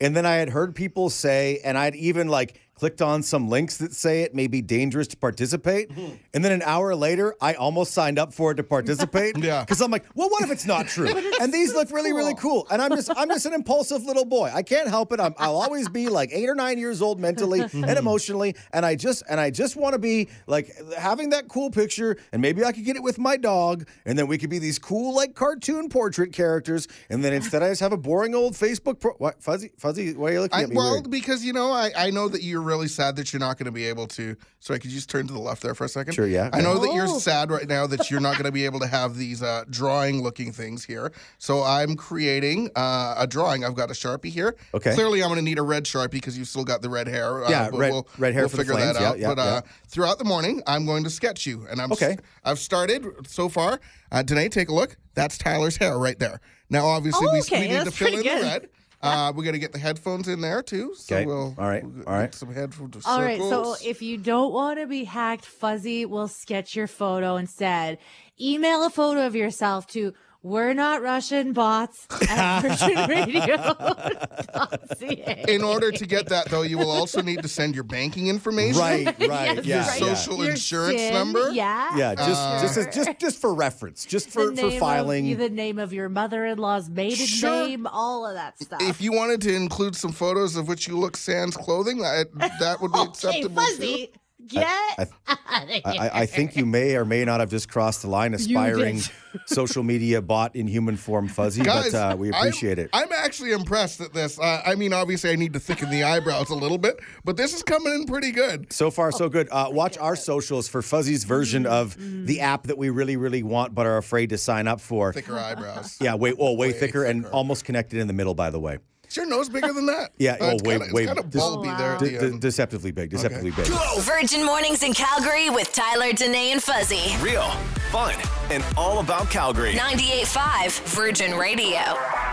and 0.00 0.16
then 0.16 0.26
I 0.26 0.34
had 0.34 0.50
heard 0.50 0.74
people 0.74 1.10
say, 1.10 1.60
and 1.64 1.76
I'd 1.76 1.96
even 1.96 2.28
like 2.28 2.60
clicked 2.78 3.02
on 3.02 3.22
some 3.22 3.48
links 3.48 3.76
that 3.78 3.92
say 3.92 4.22
it 4.22 4.34
may 4.34 4.46
be 4.46 4.62
dangerous 4.62 5.08
to 5.08 5.16
participate. 5.16 5.90
Mm-hmm. 5.90 6.14
And 6.32 6.44
then 6.44 6.52
an 6.52 6.62
hour 6.62 6.94
later, 6.94 7.34
I 7.40 7.54
almost 7.54 7.92
signed 7.92 8.18
up 8.18 8.32
for 8.32 8.52
it 8.52 8.54
to 8.56 8.62
participate. 8.62 9.36
Yeah. 9.48 9.60
Because 9.60 9.80
I'm 9.80 9.90
like, 9.90 10.04
well, 10.14 10.28
what 10.28 10.42
if 10.42 10.50
it's 10.50 10.66
not 10.66 10.88
true? 10.88 11.08
and 11.40 11.54
these 11.54 11.72
look 11.72 11.90
really, 11.90 12.12
really 12.12 12.34
cool. 12.34 12.66
And 12.70 12.82
I'm 12.82 12.90
just, 12.90 13.10
I'm 13.16 13.28
just 13.28 13.46
an 13.46 13.54
impulsive 13.54 14.02
little 14.02 14.24
boy. 14.24 14.50
I 14.52 14.62
can't 14.62 14.88
help 14.88 15.12
it. 15.12 15.20
I'm, 15.20 15.34
I'll 15.38 15.56
always 15.56 15.88
be 15.88 16.08
like 16.08 16.30
eight 16.32 16.48
or 16.48 16.54
nine 16.54 16.76
years 16.76 17.00
old 17.00 17.18
mentally 17.20 17.60
and 17.72 17.98
emotionally. 17.98 18.56
And 18.72 18.84
I 18.84 18.94
just, 18.94 19.22
and 19.30 19.40
I 19.40 19.50
just 19.50 19.76
want 19.76 19.94
to 19.94 19.98
be 19.98 20.28
like 20.46 20.74
having 20.98 21.30
that 21.30 21.48
cool 21.48 21.70
picture. 21.70 22.16
And 22.32 22.42
maybe 22.42 22.64
I 22.64 22.72
could 22.72 22.84
get 22.84 22.96
it 22.96 23.02
with 23.02 23.18
my 23.18 23.36
dog. 23.36 23.88
And 24.04 24.18
then 24.18 24.26
we 24.26 24.38
could 24.38 24.50
be 24.50 24.58
these 24.58 24.78
cool, 24.78 25.14
like 25.14 25.34
cartoon 25.34 25.88
portrait 25.88 26.32
characters. 26.32 26.88
And 27.08 27.24
then 27.24 27.32
instead, 27.32 27.62
I 27.62 27.70
just 27.70 27.80
have 27.80 27.92
a 27.92 27.96
boring 27.96 28.34
old 28.34 28.54
Facebook. 28.54 29.00
Pro- 29.00 29.14
what, 29.14 29.42
Fuzzy, 29.42 29.70
Fuzzy, 29.78 30.14
why 30.14 30.30
are 30.30 30.32
you 30.32 30.40
looking 30.40 30.58
I, 30.58 30.62
at 30.64 30.68
me? 30.68 30.76
well, 30.76 30.92
weird? 30.94 31.10
because 31.10 31.44
you 31.44 31.52
know, 31.52 31.72
I, 31.72 31.90
I 31.96 32.10
know 32.10 32.28
that 32.28 32.42
you're 32.42 32.60
really 32.68 32.86
sad 32.88 33.16
that 33.16 33.32
you're 33.32 33.40
not 33.40 33.58
going 33.58 33.66
to 33.66 33.72
be 33.72 33.86
able 33.86 34.06
to. 34.08 34.36
Sorry, 34.60 34.78
could 34.78 34.90
you 34.90 34.96
just 34.96 35.10
turn 35.10 35.26
to 35.26 35.32
the 35.32 35.38
left 35.40 35.62
there 35.62 35.74
for 35.74 35.84
a 35.84 35.88
second? 35.88 36.12
Sure, 36.12 36.26
yeah, 36.26 36.50
I 36.52 36.60
know 36.60 36.78
that 36.78 36.92
you're 36.94 37.08
Oh. 37.08 37.18
sad 37.18 37.50
right 37.50 37.66
now 37.66 37.86
that 37.88 38.10
you're 38.10 38.20
not 38.20 38.34
going 38.34 38.44
to 38.44 38.52
be 38.52 38.64
able 38.70 38.78
to 38.80 38.86
have 38.86 39.16
these 39.16 39.42
uh, 39.42 39.64
drawing-looking 39.70 40.52
things 40.52 40.84
here. 40.84 41.12
So 41.38 41.62
I'm 41.62 41.96
creating 41.96 42.70
uh, 42.76 43.14
a 43.18 43.26
drawing. 43.26 43.64
I've 43.64 43.74
got 43.74 43.90
a 43.90 43.94
sharpie 43.94 44.26
here. 44.30 44.54
Okay. 44.74 44.94
Clearly, 44.94 45.22
I'm 45.22 45.28
going 45.28 45.38
to 45.38 45.44
need 45.44 45.58
a 45.58 45.62
red 45.62 45.84
sharpie 45.84 46.12
because 46.12 46.36
you've 46.38 46.48
still 46.48 46.64
got 46.64 46.82
the 46.82 46.90
red 46.90 47.08
hair. 47.08 47.44
Uh, 47.44 47.50
Yeah, 47.50 47.70
but 47.70 47.78
red- 47.80 47.92
we'll, 47.92 48.08
red 48.18 48.34
hair 48.34 48.42
We'll 48.42 48.48
for 48.50 48.56
figure 48.58 48.74
that 48.74 48.96
flames. 48.96 49.00
Yeah, 49.00 49.08
out. 49.08 49.18
yeah, 49.18 49.28
but 49.34 49.38
uh, 49.38 49.44
yeah. 49.64 49.70
throughout 49.88 50.18
the 50.18 50.24
morning, 50.24 50.62
I'm 50.66 50.86
going 50.86 51.04
to 51.04 51.10
sketch 51.10 51.46
you, 51.46 51.66
and 51.70 51.80
I'm 51.80 51.90
Okay. 51.92 52.16
I've 52.44 52.58
started 52.58 53.04
so 53.26 53.48
far. 53.48 53.80
Uh, 54.12 54.22
Danae, 54.22 54.48
take 54.48 54.68
a 54.68 54.74
look. 54.74 54.96
That's 55.14 55.36
Tyler's 55.38 55.76
hair 55.76 55.98
right 55.98 56.18
there. 56.18 56.40
Now, 56.70 56.86
obviously, 56.86 57.26
Oh, 57.28 57.32
we, 57.32 57.40
okay, 57.40 57.68
we 57.68 57.74
need 57.78 57.84
to 57.84 57.90
fill 57.90 58.08
in 58.08 58.14
pretty 58.22 58.28
the 58.28 58.34
red. 58.42 58.68
Uh, 59.00 59.32
we 59.34 59.44
got 59.44 59.52
to 59.52 59.58
get 59.58 59.72
the 59.72 59.78
headphones 59.78 60.26
in 60.26 60.40
there 60.40 60.62
too. 60.62 60.92
So 60.96 61.16
Okay. 61.16 61.26
we'll 61.26 61.54
All 61.56 61.68
right. 61.68 61.84
we'll 61.84 62.04
All 62.08 62.14
right. 62.14 62.34
Some 62.34 62.52
headphones. 62.52 63.06
All 63.06 63.22
right, 63.22 63.38
so 63.38 63.76
if 63.84 64.02
you 64.02 64.16
don't 64.16 64.52
want 64.52 64.80
to 64.80 64.86
be 64.86 65.04
hacked, 65.04 65.44
Fuzzy 65.46 66.04
will 66.04 66.26
sketch 66.28 66.74
your 66.74 66.88
photo 66.88 67.36
instead. 67.36 67.98
Email 68.40 68.84
a 68.84 68.90
photo 68.90 69.26
of 69.26 69.36
yourself 69.36 69.86
to 69.88 70.14
we're 70.42 70.72
not 70.72 71.02
Russian 71.02 71.52
bots 71.52 72.06
at 72.28 72.62
virginradio.ca. 73.98 75.44
in 75.48 75.62
order 75.62 75.90
to 75.90 76.06
get 76.06 76.26
that 76.28 76.48
though, 76.48 76.62
you 76.62 76.78
will 76.78 76.90
also 76.98 77.20
need 77.22 77.42
to 77.42 77.48
send 77.48 77.74
your 77.74 77.84
banking 77.84 78.28
information. 78.28 78.80
Right, 78.80 79.06
right, 79.06 79.56
Yes, 79.56 79.66
yeah, 79.66 79.86
right. 79.88 79.98
Social 79.98 80.38
Your 80.38 80.50
insurance 80.52 81.00
SIN, 81.00 81.12
number? 81.12 81.50
Yeah. 81.50 81.96
Yeah, 81.96 82.14
just 82.14 82.40
Uh, 82.40 82.60
just 82.60 82.76
as, 82.76 82.94
just 82.94 83.18
just 83.18 83.40
for 83.40 83.54
reference, 83.54 84.04
just 84.04 84.30
for 84.30 84.54
for 84.54 84.70
filing. 84.72 85.32
Of, 85.32 85.38
the 85.38 85.50
name 85.50 85.78
of 85.78 85.92
your 85.92 86.08
mother-in-law's 86.08 86.88
maiden 86.88 87.26
Sure. 87.26 87.66
name, 87.66 87.86
all 87.86 88.26
of 88.26 88.34
that 88.34 88.58
stuff. 88.58 88.80
If 88.82 89.00
you 89.00 89.12
wanted 89.12 89.40
to 89.42 89.54
include 89.54 89.96
some 89.96 90.12
photos 90.12 90.56
of 90.56 90.68
which 90.68 90.86
you 90.88 90.96
look 90.98 91.16
sans 91.16 91.56
clothing, 91.56 91.98
that 91.98 92.28
that 92.60 92.80
would 92.80 92.92
be 92.92 92.98
okay, 93.00 93.08
acceptable 93.10 93.62
too. 93.76 94.06
Get 94.46 94.64
I- 94.66 95.04
here. 95.04 95.80
I, 95.84 96.10
I 96.22 96.26
think 96.26 96.56
you 96.56 96.64
may 96.64 96.96
or 96.96 97.04
may 97.04 97.24
not 97.24 97.40
have 97.40 97.50
just 97.50 97.68
crossed 97.68 98.02
the 98.02 98.08
line, 98.08 98.34
aspiring 98.34 99.00
social 99.46 99.82
media 99.82 100.22
bot 100.22 100.54
in 100.54 100.66
human 100.66 100.96
form, 100.96 101.28
Fuzzy. 101.28 101.62
Guys, 101.62 101.92
but 101.92 102.12
uh, 102.12 102.16
we 102.16 102.30
appreciate 102.30 102.78
I'm, 102.78 102.84
it. 102.84 102.90
I'm 102.92 103.12
actually 103.12 103.52
impressed 103.52 104.00
at 104.00 104.12
this. 104.12 104.38
Uh, 104.38 104.62
I 104.64 104.74
mean, 104.74 104.92
obviously, 104.92 105.30
I 105.30 105.36
need 105.36 105.52
to 105.54 105.60
thicken 105.60 105.90
the 105.90 106.04
eyebrows 106.04 106.50
a 106.50 106.54
little 106.54 106.78
bit, 106.78 107.00
but 107.24 107.36
this 107.36 107.54
is 107.54 107.62
coming 107.62 107.92
in 107.92 108.06
pretty 108.06 108.30
good. 108.30 108.72
So 108.72 108.90
far, 108.90 109.12
so 109.12 109.28
good. 109.28 109.48
Uh, 109.50 109.68
watch 109.70 109.98
our 109.98 110.16
socials 110.16 110.68
for 110.68 110.82
Fuzzy's 110.82 111.24
version 111.24 111.66
of 111.66 111.96
the 111.98 112.40
app 112.40 112.64
that 112.64 112.78
we 112.78 112.90
really, 112.90 113.16
really 113.16 113.42
want, 113.42 113.74
but 113.74 113.86
are 113.86 113.98
afraid 113.98 114.30
to 114.30 114.38
sign 114.38 114.68
up 114.68 114.80
for. 114.80 115.12
Thicker 115.12 115.36
eyebrows. 115.38 115.98
Yeah, 116.00 116.14
way, 116.14 116.32
oh, 116.38 116.52
way, 116.54 116.68
Way 116.68 116.72
thicker, 116.72 117.04
and 117.04 117.26
almost 117.26 117.64
connected 117.64 117.98
in 117.98 118.06
the 118.06 118.12
middle. 118.12 118.34
By 118.34 118.50
the 118.50 118.60
way, 118.60 118.78
Is 119.08 119.16
your 119.16 119.26
nose 119.26 119.48
bigger 119.48 119.72
than 119.72 119.86
that? 119.86 120.12
Yeah, 120.18 120.32
Uh, 120.32 120.36
oh, 120.40 120.50
it's 120.50 120.62
wait, 120.64 120.78
kinda, 120.80 120.94
way- 120.94 121.02
It's 121.04 121.08
kind 121.12 121.18
of 121.18 121.30
this- 121.30 121.42
bulby 121.42 121.78
there. 121.78 121.92
At 121.94 121.98
De- 122.00 122.04
the 122.06 122.18
de- 122.18 122.26
end. 122.26 122.40
deceptively 122.40 122.90
big, 122.92 123.10
deceptively 123.10 123.50
big. 123.52 123.66
Virgin 124.00 124.44
Mornings 124.44 124.82
in 124.82 124.92
Calgary 124.92 125.48
with 125.50 125.72
Tyler, 125.72 126.12
Danae, 126.12 126.50
and 126.52 126.62
Fuzzy. 126.62 127.16
Real, 127.22 127.48
fun, 127.90 128.14
and 128.50 128.64
all 128.76 128.98
about 129.00 129.30
Calgary. 129.30 129.72
98.5 129.74 130.80
Virgin 130.94 131.34
Radio. 131.36 131.80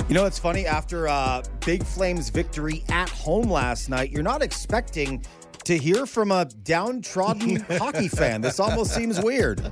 You 0.10 0.16
know 0.16 0.24
what's 0.24 0.40
funny? 0.40 0.66
After 0.66 1.08
uh, 1.08 1.44
Big 1.66 1.84
Flames' 1.84 2.30
victory 2.30 2.84
at 2.90 3.10
home 3.10 3.50
last 3.50 3.90
night, 3.90 4.12
you're 4.12 4.24
not 4.24 4.42
expecting 4.42 5.24
to 5.64 5.78
hear 5.78 6.06
from 6.06 6.32
a 6.32 6.46
downtrodden 6.64 7.56
hockey 7.78 8.08
fan. 8.08 8.42
This 8.42 8.60
almost 8.60 8.94
seems 8.94 9.20
weird. 9.22 9.62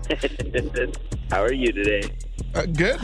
How 1.29 1.41
are 1.43 1.53
you 1.53 1.71
today? 1.71 2.09
Uh, 2.53 2.65
good. 2.67 2.99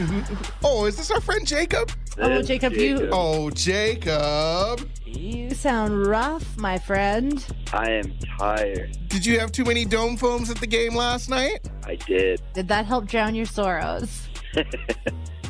Oh, 0.62 0.84
is 0.86 0.96
this 0.96 1.10
our 1.10 1.20
friend 1.20 1.46
Jacob? 1.46 1.90
Oh, 2.18 2.40
Jacob, 2.42 2.72
you 2.74 3.08
Oh, 3.12 3.50
Jacob. 3.50 4.88
you 5.04 5.50
sound 5.50 6.06
rough, 6.06 6.56
my 6.56 6.78
friend. 6.78 7.44
I 7.72 7.90
am 7.90 8.12
tired. 8.38 8.96
Did 9.08 9.26
you 9.26 9.40
have 9.40 9.50
too 9.52 9.64
many 9.64 9.84
dome 9.84 10.16
foams 10.16 10.50
at 10.50 10.58
the 10.58 10.66
game 10.66 10.94
last 10.94 11.28
night? 11.28 11.68
I 11.84 11.96
did. 11.96 12.40
Did 12.54 12.68
that 12.68 12.86
help 12.86 13.06
drown 13.06 13.34
your 13.34 13.46
sorrows? 13.46 14.28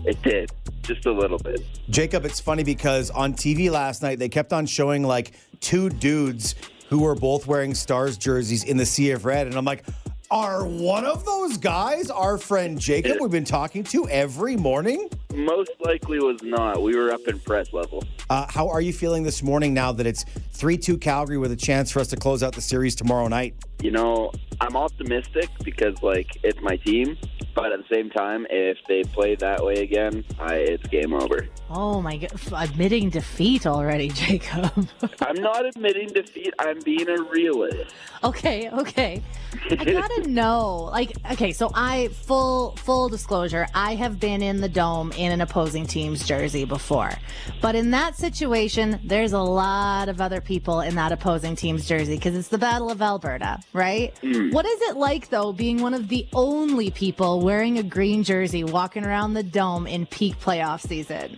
It 0.02 0.22
did. 0.22 0.50
Just 0.80 1.04
a 1.04 1.12
little 1.12 1.36
bit. 1.36 1.60
Jacob, 1.90 2.24
it's 2.24 2.40
funny 2.40 2.64
because 2.64 3.10
on 3.10 3.34
TV 3.34 3.70
last 3.70 4.00
night, 4.00 4.18
they 4.18 4.30
kept 4.30 4.50
on 4.50 4.64
showing 4.64 5.02
like 5.02 5.32
two 5.60 5.90
dudes 5.90 6.54
who 6.88 7.00
were 7.02 7.14
both 7.14 7.46
wearing 7.46 7.74
Stars 7.74 8.16
jerseys 8.16 8.64
in 8.64 8.78
the 8.78 8.86
Sea 8.86 9.10
of 9.10 9.26
Red. 9.26 9.46
And 9.46 9.56
I'm 9.56 9.66
like, 9.66 9.84
are 10.31 10.64
one 10.64 11.05
of 11.05 11.25
those 11.25 11.57
guys 11.57 12.09
our 12.09 12.38
friend 12.38 12.79
Jacob 12.79 13.19
we've 13.21 13.31
been 13.31 13.45
talking 13.45 13.83
to 13.85 14.09
every 14.09 14.57
morning? 14.57 15.09
Most 15.35 15.73
likely 15.81 16.21
was 16.21 16.43
not. 16.43 16.83
We 16.83 16.97
were 16.97 17.12
up 17.12 17.27
in 17.27 17.40
press 17.40 17.73
level. 17.73 18.05
Uh, 18.31 18.47
how 18.49 18.69
are 18.69 18.81
you 18.81 18.93
feeling 18.93 19.25
this 19.25 19.43
morning 19.43 19.75
now 19.75 19.90
that 19.90 20.07
it's 20.07 20.25
3 20.53 20.79
2 20.79 20.99
Calgary 20.99 21.37
with 21.37 21.51
a 21.51 21.57
chance 21.57 21.90
for 21.90 21.99
us 21.99 22.07
to 22.07 22.16
close 22.16 22.45
out 22.45 22.55
the 22.55 22.61
series 22.61 22.95
tomorrow 22.95 23.27
night? 23.27 23.57
You 23.83 23.90
know, 23.90 24.31
I'm 24.61 24.77
optimistic 24.77 25.49
because, 25.64 26.01
like, 26.01 26.29
it's 26.45 26.61
my 26.61 26.77
team. 26.77 27.19
But 27.55 27.73
at 27.73 27.81
the 27.81 27.95
same 27.95 28.11
time, 28.11 28.47
if 28.49 28.79
they 28.87 29.03
play 29.03 29.35
that 29.37 29.64
way 29.64 29.75
again, 29.75 30.25
I, 30.38 30.55
it's 30.55 30.87
game 30.87 31.12
over. 31.12 31.49
Oh 31.69 32.01
my 32.01 32.19
god, 32.19 32.31
admitting 32.57 33.11
defeat 33.11 33.66
already, 33.66 34.09
Jacob. 34.14 34.88
I'm 35.21 35.43
not 35.43 35.66
admitting 35.66 36.09
defeat. 36.09 36.55
I'm 36.59 36.79
being 36.81 37.09
a 37.09 37.23
realist. 37.23 37.93
okay, 38.23 38.71
okay. 38.71 39.23
I 39.71 39.85
gotta 39.85 40.23
know. 40.29 40.90
Like, 40.93 41.16
okay, 41.33 41.53
so 41.53 41.71
I 41.75 42.09
full 42.09 42.77
full 42.77 43.09
disclosure, 43.09 43.66
I 43.75 43.97
have 43.97 44.21
been 44.21 44.43
in 44.43 44.61
the 44.61 44.69
dome 44.69 45.11
in 45.12 45.33
an 45.33 45.40
opposing 45.40 45.87
team's 45.87 46.27
jersey 46.27 46.64
before. 46.64 47.12
But 47.61 47.75
in 47.75 47.90
that 47.90 48.16
situation, 48.20 49.00
there's 49.04 49.33
a 49.33 49.40
lot 49.40 50.09
of 50.09 50.20
other 50.20 50.40
people 50.40 50.80
in 50.80 50.94
that 50.96 51.11
opposing 51.11 51.56
team's 51.56 51.88
jersey 51.88 52.16
because 52.16 52.37
it's 52.37 52.48
the 52.48 52.59
Battle 52.59 52.90
of 52.90 53.00
Alberta, 53.02 53.59
right? 53.72 54.16
What 54.52 54.66
is 54.66 54.80
it 54.83 54.96
like 54.96 55.30
though 55.30 55.52
being 55.52 55.80
one 55.80 55.94
of 55.94 56.09
the 56.09 56.28
only 56.35 56.90
people 56.90 57.40
wearing 57.40 57.78
a 57.78 57.83
green 57.83 58.22
jersey 58.22 58.62
walking 58.62 59.04
around 59.04 59.35
the 59.35 59.42
dome 59.42 59.87
in 59.87 60.06
peak 60.06 60.38
playoff 60.38 60.87
season? 60.87 61.37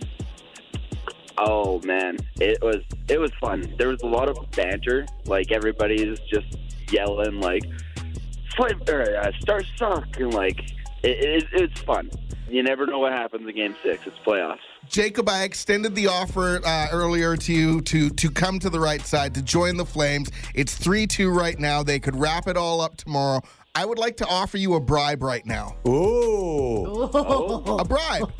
Oh 1.37 1.79
man, 1.83 2.17
it 2.39 2.61
was 2.61 2.81
it 3.07 3.19
was 3.19 3.31
fun. 3.41 3.73
There 3.77 3.87
was 3.87 4.01
a 4.03 4.07
lot 4.07 4.29
of 4.29 4.37
banter. 4.51 5.05
Like 5.25 5.51
everybody's 5.51 6.19
just 6.31 6.57
yelling 6.91 7.39
like 7.39 7.63
"Flame 8.55 8.81
or 8.87 9.15
uh, 9.17 9.31
Stars 9.39 9.71
suck," 9.77 10.19
and 10.19 10.33
like 10.33 10.59
it, 11.01 11.43
it, 11.43 11.47
it's 11.53 11.81
fun. 11.81 12.11
You 12.49 12.61
never 12.61 12.85
know 12.85 12.99
what 12.99 13.13
happens 13.13 13.47
in 13.47 13.55
Game 13.55 13.75
Six. 13.83 14.05
It's 14.05 14.17
playoffs. 14.19 14.59
Jacob, 14.87 15.29
I 15.29 15.43
extended 15.43 15.95
the 15.95 16.07
offer 16.07 16.61
uh, 16.63 16.87
earlier 16.91 17.35
to 17.37 17.53
you 17.53 17.81
to 17.81 18.09
to 18.09 18.29
come 18.29 18.59
to 18.59 18.69
the 18.69 18.79
right 18.79 19.01
side 19.01 19.33
to 19.35 19.41
join 19.41 19.77
the 19.77 19.85
Flames. 19.85 20.29
It's 20.53 20.75
three 20.75 21.07
two 21.07 21.29
right 21.29 21.57
now. 21.57 21.83
They 21.83 21.99
could 21.99 22.15
wrap 22.15 22.47
it 22.47 22.57
all 22.57 22.81
up 22.81 22.97
tomorrow. 22.97 23.41
I 23.75 23.85
would 23.85 23.97
like 23.97 24.17
to 24.17 24.27
offer 24.27 24.57
you 24.57 24.75
a 24.75 24.79
bribe 24.79 25.23
right 25.23 25.45
now. 25.45 25.75
Ooh. 25.87 26.85
A 26.85 27.85
bribe. 27.85 28.31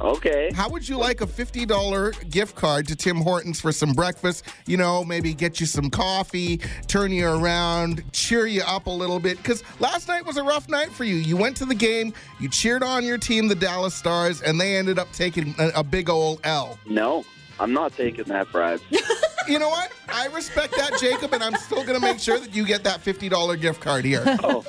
Okay. 0.00 0.50
How 0.54 0.68
would 0.68 0.88
you 0.88 0.98
like 0.98 1.20
a 1.20 1.26
$50 1.26 2.30
gift 2.30 2.54
card 2.54 2.86
to 2.88 2.96
Tim 2.96 3.16
Hortons 3.16 3.60
for 3.60 3.72
some 3.72 3.92
breakfast? 3.92 4.44
You 4.66 4.76
know, 4.76 5.04
maybe 5.04 5.34
get 5.34 5.60
you 5.60 5.66
some 5.66 5.90
coffee, 5.90 6.60
turn 6.86 7.12
you 7.12 7.28
around, 7.28 8.04
cheer 8.12 8.46
you 8.46 8.62
up 8.62 8.86
a 8.86 8.90
little 8.90 9.18
bit. 9.18 9.36
Because 9.38 9.62
last 9.80 10.08
night 10.08 10.24
was 10.24 10.36
a 10.36 10.42
rough 10.42 10.68
night 10.68 10.90
for 10.92 11.04
you. 11.04 11.14
You 11.14 11.36
went 11.36 11.56
to 11.58 11.64
the 11.64 11.74
game, 11.74 12.12
you 12.40 12.48
cheered 12.48 12.82
on 12.82 13.04
your 13.04 13.18
team, 13.18 13.48
the 13.48 13.54
Dallas 13.54 13.94
Stars, 13.94 14.42
and 14.42 14.60
they 14.60 14.76
ended 14.76 14.98
up 14.98 15.10
taking 15.12 15.54
a, 15.58 15.68
a 15.76 15.84
big 15.84 16.10
old 16.10 16.40
L. 16.44 16.78
No, 16.86 17.24
I'm 17.58 17.72
not 17.72 17.92
taking 17.96 18.24
that 18.24 18.50
bribe. 18.52 18.80
You 19.48 19.60
know 19.60 19.68
what? 19.68 19.92
I 20.08 20.26
respect 20.26 20.74
that, 20.76 20.98
Jacob, 20.98 21.32
and 21.32 21.40
I'm 21.42 21.54
still 21.54 21.84
going 21.84 21.94
to 21.94 22.04
make 22.04 22.18
sure 22.18 22.36
that 22.38 22.52
you 22.52 22.66
get 22.66 22.82
that 22.82 23.04
$50 23.04 23.60
gift 23.60 23.80
card 23.80 24.04
here. 24.04 24.24
oh. 24.42 24.64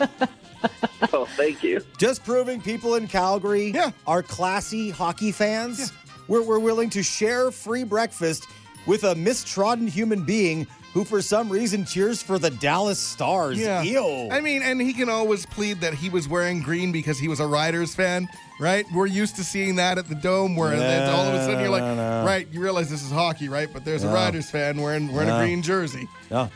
oh, 1.13 1.25
thank 1.35 1.63
you. 1.63 1.81
Just 1.97 2.23
proving 2.23 2.61
people 2.61 2.95
in 2.95 3.07
Calgary 3.07 3.71
Yeah. 3.73 3.91
are 4.05 4.23
classy 4.23 4.89
hockey 4.89 5.31
fans. 5.31 5.91
We're, 6.27 6.41
we're 6.43 6.59
willing 6.59 6.89
to 6.91 7.03
share 7.03 7.51
free 7.51 7.83
breakfast 7.83 8.47
with 8.85 9.03
a 9.03 9.15
mistrodden 9.15 9.87
human 9.87 10.23
being 10.23 10.67
who, 10.93 11.03
for 11.03 11.21
some 11.21 11.49
reason, 11.49 11.85
cheers 11.85 12.23
for 12.23 12.39
the 12.39 12.49
Dallas 12.49 12.97
Stars. 12.97 13.59
Ew. 13.59 14.29
I 14.31 14.41
mean, 14.41 14.61
and 14.63 14.81
he 14.81 14.93
can 14.93 15.09
always 15.09 15.45
plead 15.45 15.79
that 15.81 15.93
he 15.93 16.09
was 16.09 16.27
wearing 16.27 16.61
green 16.61 16.91
because 16.91 17.19
he 17.19 17.27
was 17.27 17.39
a 17.39 17.45
Riders 17.45 17.93
fan, 17.93 18.27
right? 18.59 18.85
We're 18.93 19.05
used 19.05 19.35
to 19.35 19.43
seeing 19.43 19.75
that 19.75 19.97
at 19.99 20.07
the 20.09 20.15
Dome 20.15 20.55
where 20.55 20.75
then 20.75 21.09
all 21.09 21.25
of 21.25 21.33
a 21.35 21.43
sudden 21.45 21.59
you're 21.59 21.69
like, 21.69 21.83
No, 21.83 21.95
no, 21.95 22.21
no. 22.21 22.25
right, 22.25 22.47
you 22.51 22.61
realize 22.61 22.89
this 22.89 23.03
is 23.03 23.11
hockey, 23.11 23.47
right? 23.47 23.69
But 23.71 23.85
there's 23.85 24.03
a 24.03 24.09
Riders 24.09 24.49
fan 24.49 24.81
wearing, 24.81 25.11
wearing 25.13 25.29
No. 25.29 25.37
a 25.37 25.43
green 25.43 25.61
jersey. 25.61 26.07
No. 26.31 26.49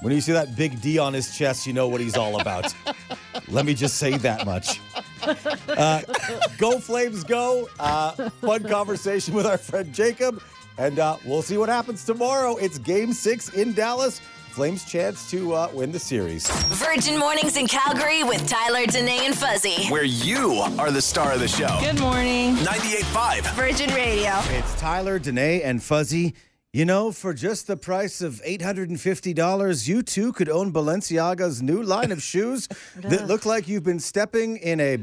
When 0.00 0.12
you 0.12 0.20
see 0.20 0.32
that 0.32 0.56
big 0.56 0.80
D 0.82 0.98
on 0.98 1.12
his 1.14 1.36
chest, 1.36 1.66
you 1.66 1.72
know 1.72 1.86
what 1.88 2.00
he's 2.00 2.16
all 2.16 2.40
about. 2.40 2.74
Let 3.54 3.66
me 3.66 3.74
just 3.74 3.98
say 3.98 4.16
that 4.18 4.44
much. 4.44 4.80
Uh, 5.68 6.02
go 6.58 6.80
Flames, 6.80 7.22
go. 7.22 7.68
Uh, 7.78 8.10
fun 8.40 8.64
conversation 8.64 9.32
with 9.32 9.46
our 9.46 9.56
friend 9.56 9.94
Jacob. 9.94 10.42
And 10.76 10.98
uh, 10.98 11.16
we'll 11.24 11.40
see 11.42 11.56
what 11.56 11.68
happens 11.68 12.04
tomorrow. 12.04 12.56
It's 12.56 12.78
game 12.78 13.12
six 13.12 13.50
in 13.50 13.72
Dallas. 13.72 14.20
Flames' 14.50 14.84
chance 14.84 15.30
to 15.30 15.54
uh, 15.54 15.70
win 15.72 15.92
the 15.92 15.98
series. 16.00 16.50
Virgin 16.78 17.16
Mornings 17.16 17.56
in 17.56 17.68
Calgary 17.68 18.24
with 18.24 18.46
Tyler, 18.48 18.86
Danae, 18.86 19.26
and 19.26 19.36
Fuzzy. 19.36 19.86
Where 19.86 20.04
you 20.04 20.54
are 20.78 20.90
the 20.90 21.02
star 21.02 21.32
of 21.32 21.40
the 21.40 21.48
show. 21.48 21.78
Good 21.80 22.00
morning. 22.00 22.56
98.5. 22.56 23.54
Virgin 23.54 23.94
Radio. 23.94 24.32
It's 24.46 24.80
Tyler, 24.80 25.18
Danae, 25.20 25.62
and 25.62 25.80
Fuzzy. 25.80 26.34
You 26.74 26.84
know, 26.84 27.12
for 27.12 27.32
just 27.32 27.68
the 27.68 27.76
price 27.76 28.20
of 28.20 28.42
$850, 28.44 29.86
you 29.86 30.02
too 30.02 30.32
could 30.32 30.48
own 30.48 30.72
Balenciaga's 30.72 31.62
new 31.62 31.80
line 31.84 32.10
of 32.10 32.20
shoes 32.20 32.66
that 32.96 33.28
look 33.28 33.46
like 33.46 33.68
you've 33.68 33.84
been 33.84 34.00
stepping 34.00 34.56
in 34.56 34.80
a 34.80 34.98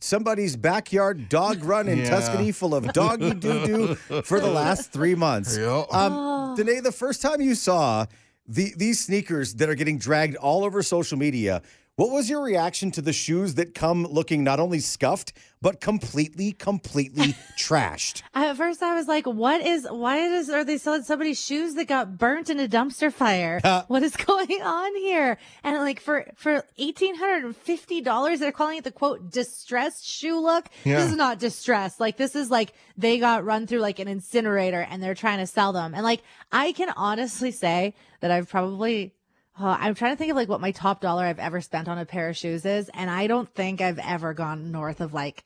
somebody's 0.00 0.54
backyard 0.54 1.30
dog 1.30 1.64
run 1.64 1.88
in 1.88 2.00
Yeah. 2.00 2.10
Tuscany 2.10 2.52
full 2.52 2.74
of 2.74 2.92
doggy 2.92 3.32
doo 3.40 3.66
doo 3.66 3.94
for 4.22 4.38
the 4.38 4.50
last 4.50 4.92
three 4.92 5.14
months. 5.14 5.56
Yeah. 5.56 5.84
Um, 5.90 6.56
Danae, 6.56 6.80
the 6.80 6.92
first 6.92 7.22
time 7.22 7.40
you 7.40 7.54
saw 7.54 8.04
the, 8.46 8.74
these 8.76 9.02
sneakers 9.02 9.54
that 9.54 9.70
are 9.70 9.74
getting 9.74 9.96
dragged 9.96 10.36
all 10.36 10.62
over 10.62 10.82
social 10.82 11.16
media, 11.16 11.62
What 11.96 12.10
was 12.10 12.28
your 12.28 12.42
reaction 12.42 12.90
to 12.92 13.02
the 13.02 13.12
shoes 13.12 13.54
that 13.54 13.72
come 13.72 14.04
looking 14.04 14.42
not 14.42 14.58
only 14.58 14.80
scuffed, 14.80 15.32
but 15.62 15.80
completely, 15.80 16.50
completely 16.50 17.36
trashed? 17.56 18.22
At 18.34 18.56
first, 18.56 18.82
I 18.82 18.96
was 18.96 19.06
like, 19.06 19.26
"What 19.26 19.60
is? 19.60 19.86
Why 19.88 20.16
is 20.16 20.50
are 20.50 20.64
they 20.64 20.76
selling 20.76 21.04
somebody's 21.04 21.40
shoes 21.40 21.74
that 21.74 21.84
got 21.86 22.18
burnt 22.18 22.50
in 22.50 22.58
a 22.58 22.66
dumpster 22.66 23.12
fire? 23.12 23.60
Uh. 23.62 23.84
what 23.86 24.02
is 24.02 24.16
going 24.26 24.60
on 24.60 24.96
here?" 24.96 25.38
And 25.62 25.78
like 25.78 26.00
for 26.00 26.26
for 26.34 26.64
eighteen 26.78 27.14
hundred 27.14 27.44
and 27.44 27.56
fifty 27.56 28.00
dollars, 28.00 28.40
they're 28.40 28.50
calling 28.50 28.78
it 28.78 28.82
the 28.84 28.90
quote 28.90 29.30
distressed 29.30 30.04
shoe 30.04 30.40
look. 30.40 30.68
Yeah. 30.82 30.96
This 30.96 31.12
is 31.12 31.16
not 31.16 31.38
distressed. 31.38 32.00
Like 32.00 32.16
this 32.16 32.34
is 32.34 32.50
like 32.50 32.72
they 32.96 33.18
got 33.20 33.44
run 33.44 33.68
through 33.68 33.80
like 33.80 34.00
an 34.00 34.08
incinerator 34.08 34.80
and 34.80 35.00
they're 35.00 35.14
trying 35.14 35.38
to 35.38 35.46
sell 35.46 35.72
them. 35.72 35.94
And 35.94 36.02
like 36.02 36.22
I 36.50 36.72
can 36.72 36.92
honestly 36.96 37.52
say 37.52 37.94
that 38.18 38.32
I've 38.32 38.48
probably. 38.48 39.13
Uh, 39.58 39.76
I'm 39.78 39.94
trying 39.94 40.12
to 40.12 40.16
think 40.16 40.30
of 40.30 40.36
like 40.36 40.48
what 40.48 40.60
my 40.60 40.72
top 40.72 41.00
dollar 41.00 41.24
I've 41.24 41.38
ever 41.38 41.60
spent 41.60 41.88
on 41.88 41.98
a 41.98 42.04
pair 42.04 42.28
of 42.28 42.36
shoes 42.36 42.64
is, 42.64 42.90
and 42.92 43.08
I 43.08 43.26
don't 43.28 43.48
think 43.54 43.80
I've 43.80 44.00
ever 44.00 44.34
gone 44.34 44.72
north 44.72 45.00
of 45.00 45.14
like 45.14 45.44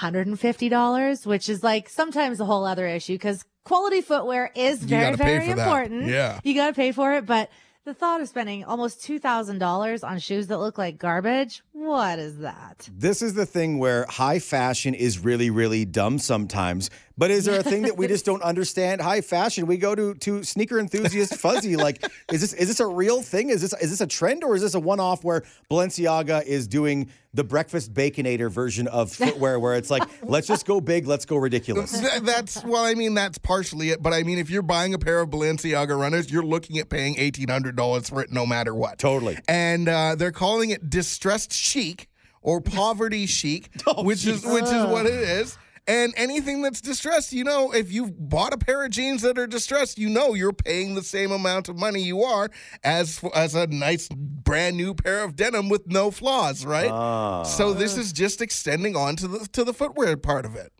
$150, 0.00 1.26
which 1.26 1.48
is 1.48 1.62
like 1.62 1.88
sometimes 1.88 2.40
a 2.40 2.44
whole 2.44 2.64
other 2.64 2.86
issue 2.86 3.14
because 3.14 3.44
quality 3.64 4.00
footwear 4.00 4.50
is 4.54 4.82
very, 4.82 5.16
very 5.16 5.48
for 5.48 5.56
that. 5.56 5.66
important. 5.66 6.06
Yeah. 6.06 6.40
You 6.44 6.54
got 6.54 6.68
to 6.68 6.72
pay 6.72 6.92
for 6.92 7.14
it. 7.14 7.26
But 7.26 7.50
the 7.84 7.94
thought 7.94 8.20
of 8.20 8.28
spending 8.28 8.64
almost 8.64 9.00
$2,000 9.00 10.08
on 10.08 10.18
shoes 10.18 10.46
that 10.48 10.58
look 10.58 10.78
like 10.78 10.98
garbage, 10.98 11.62
what 11.76 12.18
is 12.18 12.38
that? 12.38 12.88
This 12.90 13.20
is 13.20 13.34
the 13.34 13.44
thing 13.44 13.78
where 13.78 14.06
high 14.08 14.38
fashion 14.38 14.94
is 14.94 15.18
really, 15.18 15.50
really 15.50 15.84
dumb 15.84 16.18
sometimes. 16.18 16.88
But 17.18 17.30
is 17.30 17.44
there 17.44 17.60
a 17.60 17.62
thing 17.62 17.82
that 17.82 17.96
we 17.96 18.06
just 18.06 18.24
don't 18.24 18.42
understand? 18.52 19.02
High 19.02 19.20
fashion. 19.20 19.66
We 19.66 19.76
go 19.76 19.94
to 19.94 20.14
to 20.14 20.42
sneaker 20.42 20.78
enthusiast 20.78 21.34
Fuzzy. 21.36 21.76
Like, 21.76 22.02
is 22.32 22.40
this 22.40 22.54
is 22.54 22.68
this 22.68 22.80
a 22.80 22.86
real 22.86 23.20
thing? 23.22 23.50
Is 23.50 23.60
this 23.60 23.74
is 23.74 23.90
this 23.90 24.00
a 24.00 24.06
trend 24.06 24.42
or 24.42 24.54
is 24.56 24.62
this 24.62 24.74
a 24.74 24.80
one 24.80 25.00
off 25.00 25.22
where 25.22 25.42
Balenciaga 25.70 26.44
is 26.44 26.66
doing 26.66 27.10
the 27.36 27.44
breakfast 27.44 27.92
baconator 27.92 28.50
version 28.50 28.88
of 28.88 29.12
footwear, 29.12 29.60
where 29.60 29.74
it's 29.74 29.90
like, 29.90 30.02
let's 30.22 30.46
just 30.46 30.64
go 30.66 30.80
big, 30.80 31.06
let's 31.06 31.26
go 31.26 31.36
ridiculous. 31.36 31.98
Th- 32.00 32.22
that's 32.22 32.64
well, 32.64 32.84
I 32.84 32.94
mean, 32.94 33.14
that's 33.14 33.38
partially 33.38 33.90
it. 33.90 34.02
But 34.02 34.14
I 34.14 34.22
mean, 34.22 34.38
if 34.38 34.48
you're 34.50 34.62
buying 34.62 34.94
a 34.94 34.98
pair 34.98 35.20
of 35.20 35.30
Balenciaga 35.30 35.98
runners, 35.98 36.30
you're 36.30 36.42
looking 36.44 36.78
at 36.78 36.88
paying 36.88 37.16
eighteen 37.18 37.48
hundred 37.48 37.76
dollars 37.76 38.08
for 38.08 38.22
it, 38.22 38.32
no 38.32 38.46
matter 38.46 38.74
what. 38.74 38.98
Totally. 38.98 39.38
And 39.48 39.88
uh, 39.88 40.14
they're 40.16 40.32
calling 40.32 40.70
it 40.70 40.88
distressed 40.88 41.52
chic 41.66 42.08
or 42.42 42.60
poverty 42.60 43.26
chic, 43.26 43.70
which 43.98 44.26
is 44.26 44.44
which 44.44 44.64
is 44.64 44.86
what 44.86 45.06
it 45.06 45.14
is. 45.14 45.58
And 45.88 46.12
anything 46.16 46.62
that's 46.62 46.80
distressed, 46.80 47.32
you 47.32 47.44
know, 47.44 47.70
if 47.70 47.92
you've 47.92 48.12
bought 48.18 48.52
a 48.52 48.58
pair 48.58 48.84
of 48.84 48.90
jeans 48.90 49.22
that 49.22 49.38
are 49.38 49.46
distressed, 49.46 49.98
you 49.98 50.08
know 50.08 50.34
you're 50.34 50.52
paying 50.52 50.96
the 50.96 51.02
same 51.02 51.30
amount 51.30 51.68
of 51.68 51.78
money 51.78 52.02
you 52.02 52.24
are 52.24 52.50
as 52.82 53.22
as 53.34 53.54
a 53.54 53.68
nice 53.68 54.08
brand 54.08 54.76
new 54.76 54.94
pair 54.94 55.22
of 55.22 55.36
denim 55.36 55.68
with 55.68 55.86
no 55.86 56.10
flaws, 56.10 56.64
right? 56.64 56.90
Ah. 56.90 57.44
So 57.44 57.72
this 57.72 57.96
is 57.96 58.12
just 58.12 58.40
extending 58.40 58.96
on 58.96 59.14
to 59.16 59.28
the 59.28 59.38
to 59.52 59.62
the 59.62 59.72
footwear 59.72 60.16
part 60.16 60.44
of 60.44 60.56
it. 60.56 60.72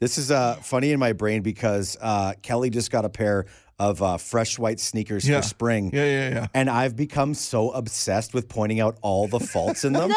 This 0.00 0.18
is 0.18 0.30
uh, 0.30 0.54
funny 0.56 0.92
in 0.92 0.98
my 0.98 1.12
brain 1.12 1.42
because 1.42 1.96
uh, 2.00 2.32
Kelly 2.42 2.70
just 2.70 2.90
got 2.90 3.04
a 3.04 3.10
pair 3.10 3.46
of 3.82 4.00
uh, 4.02 4.16
fresh 4.16 4.58
white 4.58 4.78
sneakers 4.80 5.28
Yeah. 5.28 5.40
for 5.40 5.46
spring. 5.48 5.90
Yeah, 5.92 6.04
yeah, 6.04 6.28
yeah. 6.30 6.46
And 6.54 6.70
I've 6.70 6.94
become 6.96 7.34
so 7.34 7.70
obsessed 7.70 8.32
with 8.32 8.48
pointing 8.48 8.80
out 8.80 8.96
all 9.02 9.26
the 9.28 9.40
faults 9.40 9.84
in 9.84 9.92
them. 10.00 10.12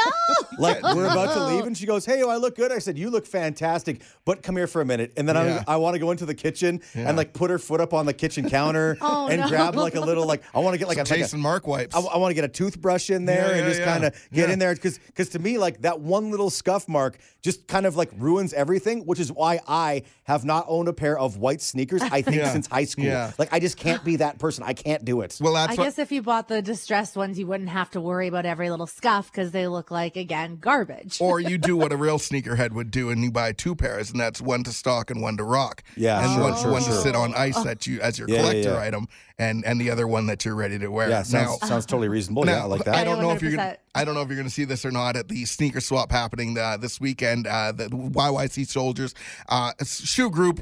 Like 0.58 0.82
we're 0.84 1.06
about 1.08 1.34
to 1.34 1.45
leave, 1.47 1.65
and 1.69 1.75
she 1.78 1.86
goes, 1.86 2.06
"Hey, 2.06 2.21
I 2.21 2.36
look 2.38 2.56
good." 2.56 2.71
I 2.71 2.78
said, 2.80 2.97
"You 2.97 3.10
look 3.10 3.25
fantastic, 3.25 4.01
but 4.23 4.43
come 4.43 4.56
here 4.56 4.67
for 4.67 4.82
a 4.82 4.86
minute." 4.86 5.13
And 5.17 5.28
then 5.28 5.36
Yeah. 5.36 5.63
I, 5.67 5.73
I 5.73 5.75
want 5.78 5.95
to 5.95 5.99
go 5.99 6.12
into 6.12 6.25
the 6.25 6.36
kitchen 6.36 6.82
Yeah. 6.93 7.08
and 7.10 7.17
like 7.17 7.34
put 7.34 7.49
her 7.49 7.60
foot 7.60 7.82
up 7.82 7.93
on 7.93 8.06
the 8.06 8.13
kitchen 8.13 8.49
counter 8.49 8.97
Oh, 9.01 9.28
and 9.28 9.41
no. 9.41 9.47
grab 9.49 9.75
like 9.75 9.95
a 9.95 9.99
little 9.99 10.25
like 10.25 10.43
I 10.54 10.60
want 10.60 10.73
to 10.75 10.78
get 10.78 10.88
like 10.88 10.97
Some 10.97 11.06
a, 11.08 11.10
like 11.10 11.19
a 11.19 11.23
Jason 11.23 11.41
Markk 11.41 11.65
wipes. 11.67 11.95
I, 11.95 11.99
I 12.01 12.17
want 12.17 12.30
to 12.32 12.36
get 12.36 12.43
a 12.45 12.47
toothbrush 12.49 13.10
in 13.10 13.25
there 13.25 13.47
Yeah, 13.47 13.51
and 13.51 13.60
yeah, 13.62 13.67
just 13.67 13.80
yeah. 13.80 13.86
kind 13.86 14.06
of 14.06 14.13
get 14.32 14.47
Yeah. 14.47 14.54
in 14.54 14.60
there 14.60 14.73
because 14.75 14.99
because 14.99 15.30
to 15.30 15.39
me 15.39 15.58
like 15.58 15.82
that 15.82 15.99
one 15.99 16.30
little 16.32 16.49
scuff 16.49 16.88
mark 16.88 17.17
just 17.41 17.67
kind 17.67 17.86
of 17.86 17.95
like 17.95 18.12
ruins 18.17 18.54
everything, 18.54 19.01
which 19.06 19.19
is 19.19 19.32
why 19.32 19.60
I 19.67 20.04
have 20.23 20.45
not 20.45 20.65
owned 20.67 20.88
a 20.88 20.93
pair 20.93 21.17
of 21.17 21.38
white 21.38 21.62
sneakers 21.62 22.01
I 22.01 22.21
think 22.21 22.38
Yeah. 22.38 22.51
since 22.51 22.67
high 22.67 22.86
school. 22.86 23.06
Yeah. 23.06 23.32
Like 23.38 23.49
I 23.56 23.60
just 23.60 23.78
can't 23.78 24.04
be 24.04 24.18
that 24.18 24.38
person. 24.38 24.65
I 24.65 24.74
can't 24.74 25.06
do 25.06 25.22
it. 25.22 25.38
well, 25.39 25.54
that's 25.54 25.72
I 25.72 25.76
what, 25.76 25.84
guess 25.86 25.98
if 25.98 26.12
you 26.12 26.22
bought 26.22 26.50
the 26.50 26.62
distressed 26.62 27.15
ones, 27.15 27.39
you 27.39 27.48
wouldn't 27.48 27.70
have 27.70 27.89
to 27.91 28.02
worry 28.02 28.28
about 28.28 28.46
every 28.46 28.70
little 28.70 28.86
scuff 28.86 29.32
because 29.32 29.52
they 29.52 29.65
look 29.68 29.91
like, 29.91 30.18
again, 30.18 30.58
garbage. 30.58 31.22
or 31.22 31.39
you 31.39 31.58
do 31.58 31.78
what 31.78 31.94
a 31.94 31.98
real 32.06 32.18
sneakerhead 32.20 32.74
would 32.74 32.91
do 32.91 33.10
and 33.12 33.24
you 33.24 33.32
buy 33.32 33.54
two 33.54 33.74
pairs 33.74 34.12
and 34.12 34.20
that's 34.20 34.41
one 34.41 34.63
to 34.65 34.74
stock 34.74 35.10
and 35.10 35.22
one 35.22 35.38
to 35.38 35.44
rock 35.46 35.84
Yeah, 35.96 36.22
and 36.22 36.34
sure, 36.34 36.44
one, 36.44 36.62
sure, 36.62 36.72
one 36.74 36.84
to 36.84 36.91
sit 36.91 37.15
on 37.15 37.34
ice 37.34 37.58
that 37.63 37.88
you 37.88 38.02
as 38.02 38.20
your 38.20 38.28
Yeah, 38.28 38.36
yeah, 38.36 38.41
collector 38.41 38.70
yeah. 38.74 38.82
item 38.82 39.08
and 39.39 39.63
and 39.65 39.80
the 39.80 39.89
other 39.89 40.06
one 40.08 40.26
that 40.28 40.44
you're 40.44 40.56
ready 40.56 40.78
to 40.80 40.88
wear 40.89 41.10
Yeah, 41.10 41.24
sounds, 41.24 41.62
now 41.62 41.68
sounds 41.68 41.86
totally 41.86 42.10
reasonable. 42.10 42.46
yeah, 42.46 42.62
I 42.62 42.65
like 42.65 42.82
I 42.82 42.91
that. 42.91 43.04
don't 43.06 43.22
know 43.22 43.32
if 43.32 43.41
you're 43.41 43.52
gonna. 43.52 43.78
I 43.94 44.04
don't 44.04 44.15
know 44.15 44.22
if 44.22 44.28
you're 44.28 44.38
gonna 44.38 44.50
see 44.50 44.65
this 44.65 44.86
or 44.86 44.91
not 44.91 45.15
at 45.15 45.30
the 45.30 45.46
sneaker 45.46 45.80
swap 45.80 46.12
happening 46.12 46.58
uh, 46.58 46.76
this 46.78 47.00
weekend. 47.00 47.48
Uh, 47.48 47.72
the 47.72 47.88
YYC 47.89 48.68
Soldiers 48.68 49.13
uh, 49.48 49.72
shoe 49.86 50.30
group, 50.30 50.62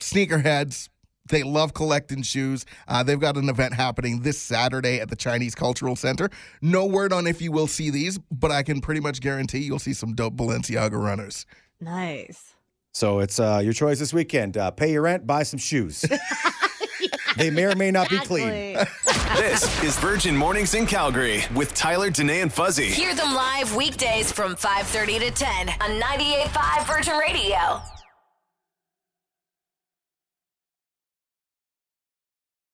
sneakerheads. 0.00 0.88
They 1.32 1.42
love 1.42 1.72
collecting 1.72 2.22
shoes. 2.22 2.66
Uh, 2.86 3.02
they've 3.02 3.18
got 3.18 3.38
an 3.38 3.48
event 3.48 3.72
happening 3.72 4.20
this 4.20 4.38
Saturday 4.38 5.00
at 5.00 5.08
the 5.08 5.16
Chinese 5.16 5.54
Cultural 5.54 5.96
Center. 5.96 6.28
No 6.60 6.84
word 6.84 7.10
on 7.10 7.26
if 7.26 7.40
you 7.40 7.50
will 7.50 7.66
see 7.66 7.88
these, 7.88 8.18
but 8.30 8.50
I 8.50 8.62
can 8.62 8.82
pretty 8.82 9.00
much 9.00 9.20
guarantee 9.22 9.60
you'll 9.60 9.78
see 9.78 9.94
some 9.94 10.14
dope 10.14 10.34
Balenciaga 10.36 11.02
runners. 11.02 11.46
nice. 11.80 12.54
So 12.94 13.20
it's 13.20 13.40
uh, 13.40 13.62
your 13.64 13.72
choice 13.72 13.98
this 13.98 14.12
weekend. 14.12 14.58
Uh, 14.58 14.70
pay 14.70 14.92
your 14.92 15.00
rent, 15.00 15.26
buy 15.26 15.44
some 15.44 15.58
shoes. 15.58 16.04
they 17.38 17.48
may 17.48 17.64
or 17.64 17.74
may 17.74 17.90
not 17.90 18.10
be 18.10 18.18
clean. 18.18 18.76
This 19.34 19.82
is 19.82 19.96
Virgin 19.96 20.36
Mornings 20.36 20.74
in 20.74 20.84
Calgary 20.84 21.42
with 21.54 21.72
Tyler, 21.72 22.10
Danae, 22.10 22.42
and 22.42 22.52
Fuzzy. 22.52 22.90
Hear 22.90 23.14
them 23.14 23.34
live 23.34 23.74
weekdays 23.74 24.30
from 24.30 24.54
5:30 24.54 25.20
to 25.20 25.30
10 25.30 25.68
on 25.80 25.98
98.5 25.98 26.86
Virgin 26.86 27.16
Radio. 27.16 27.80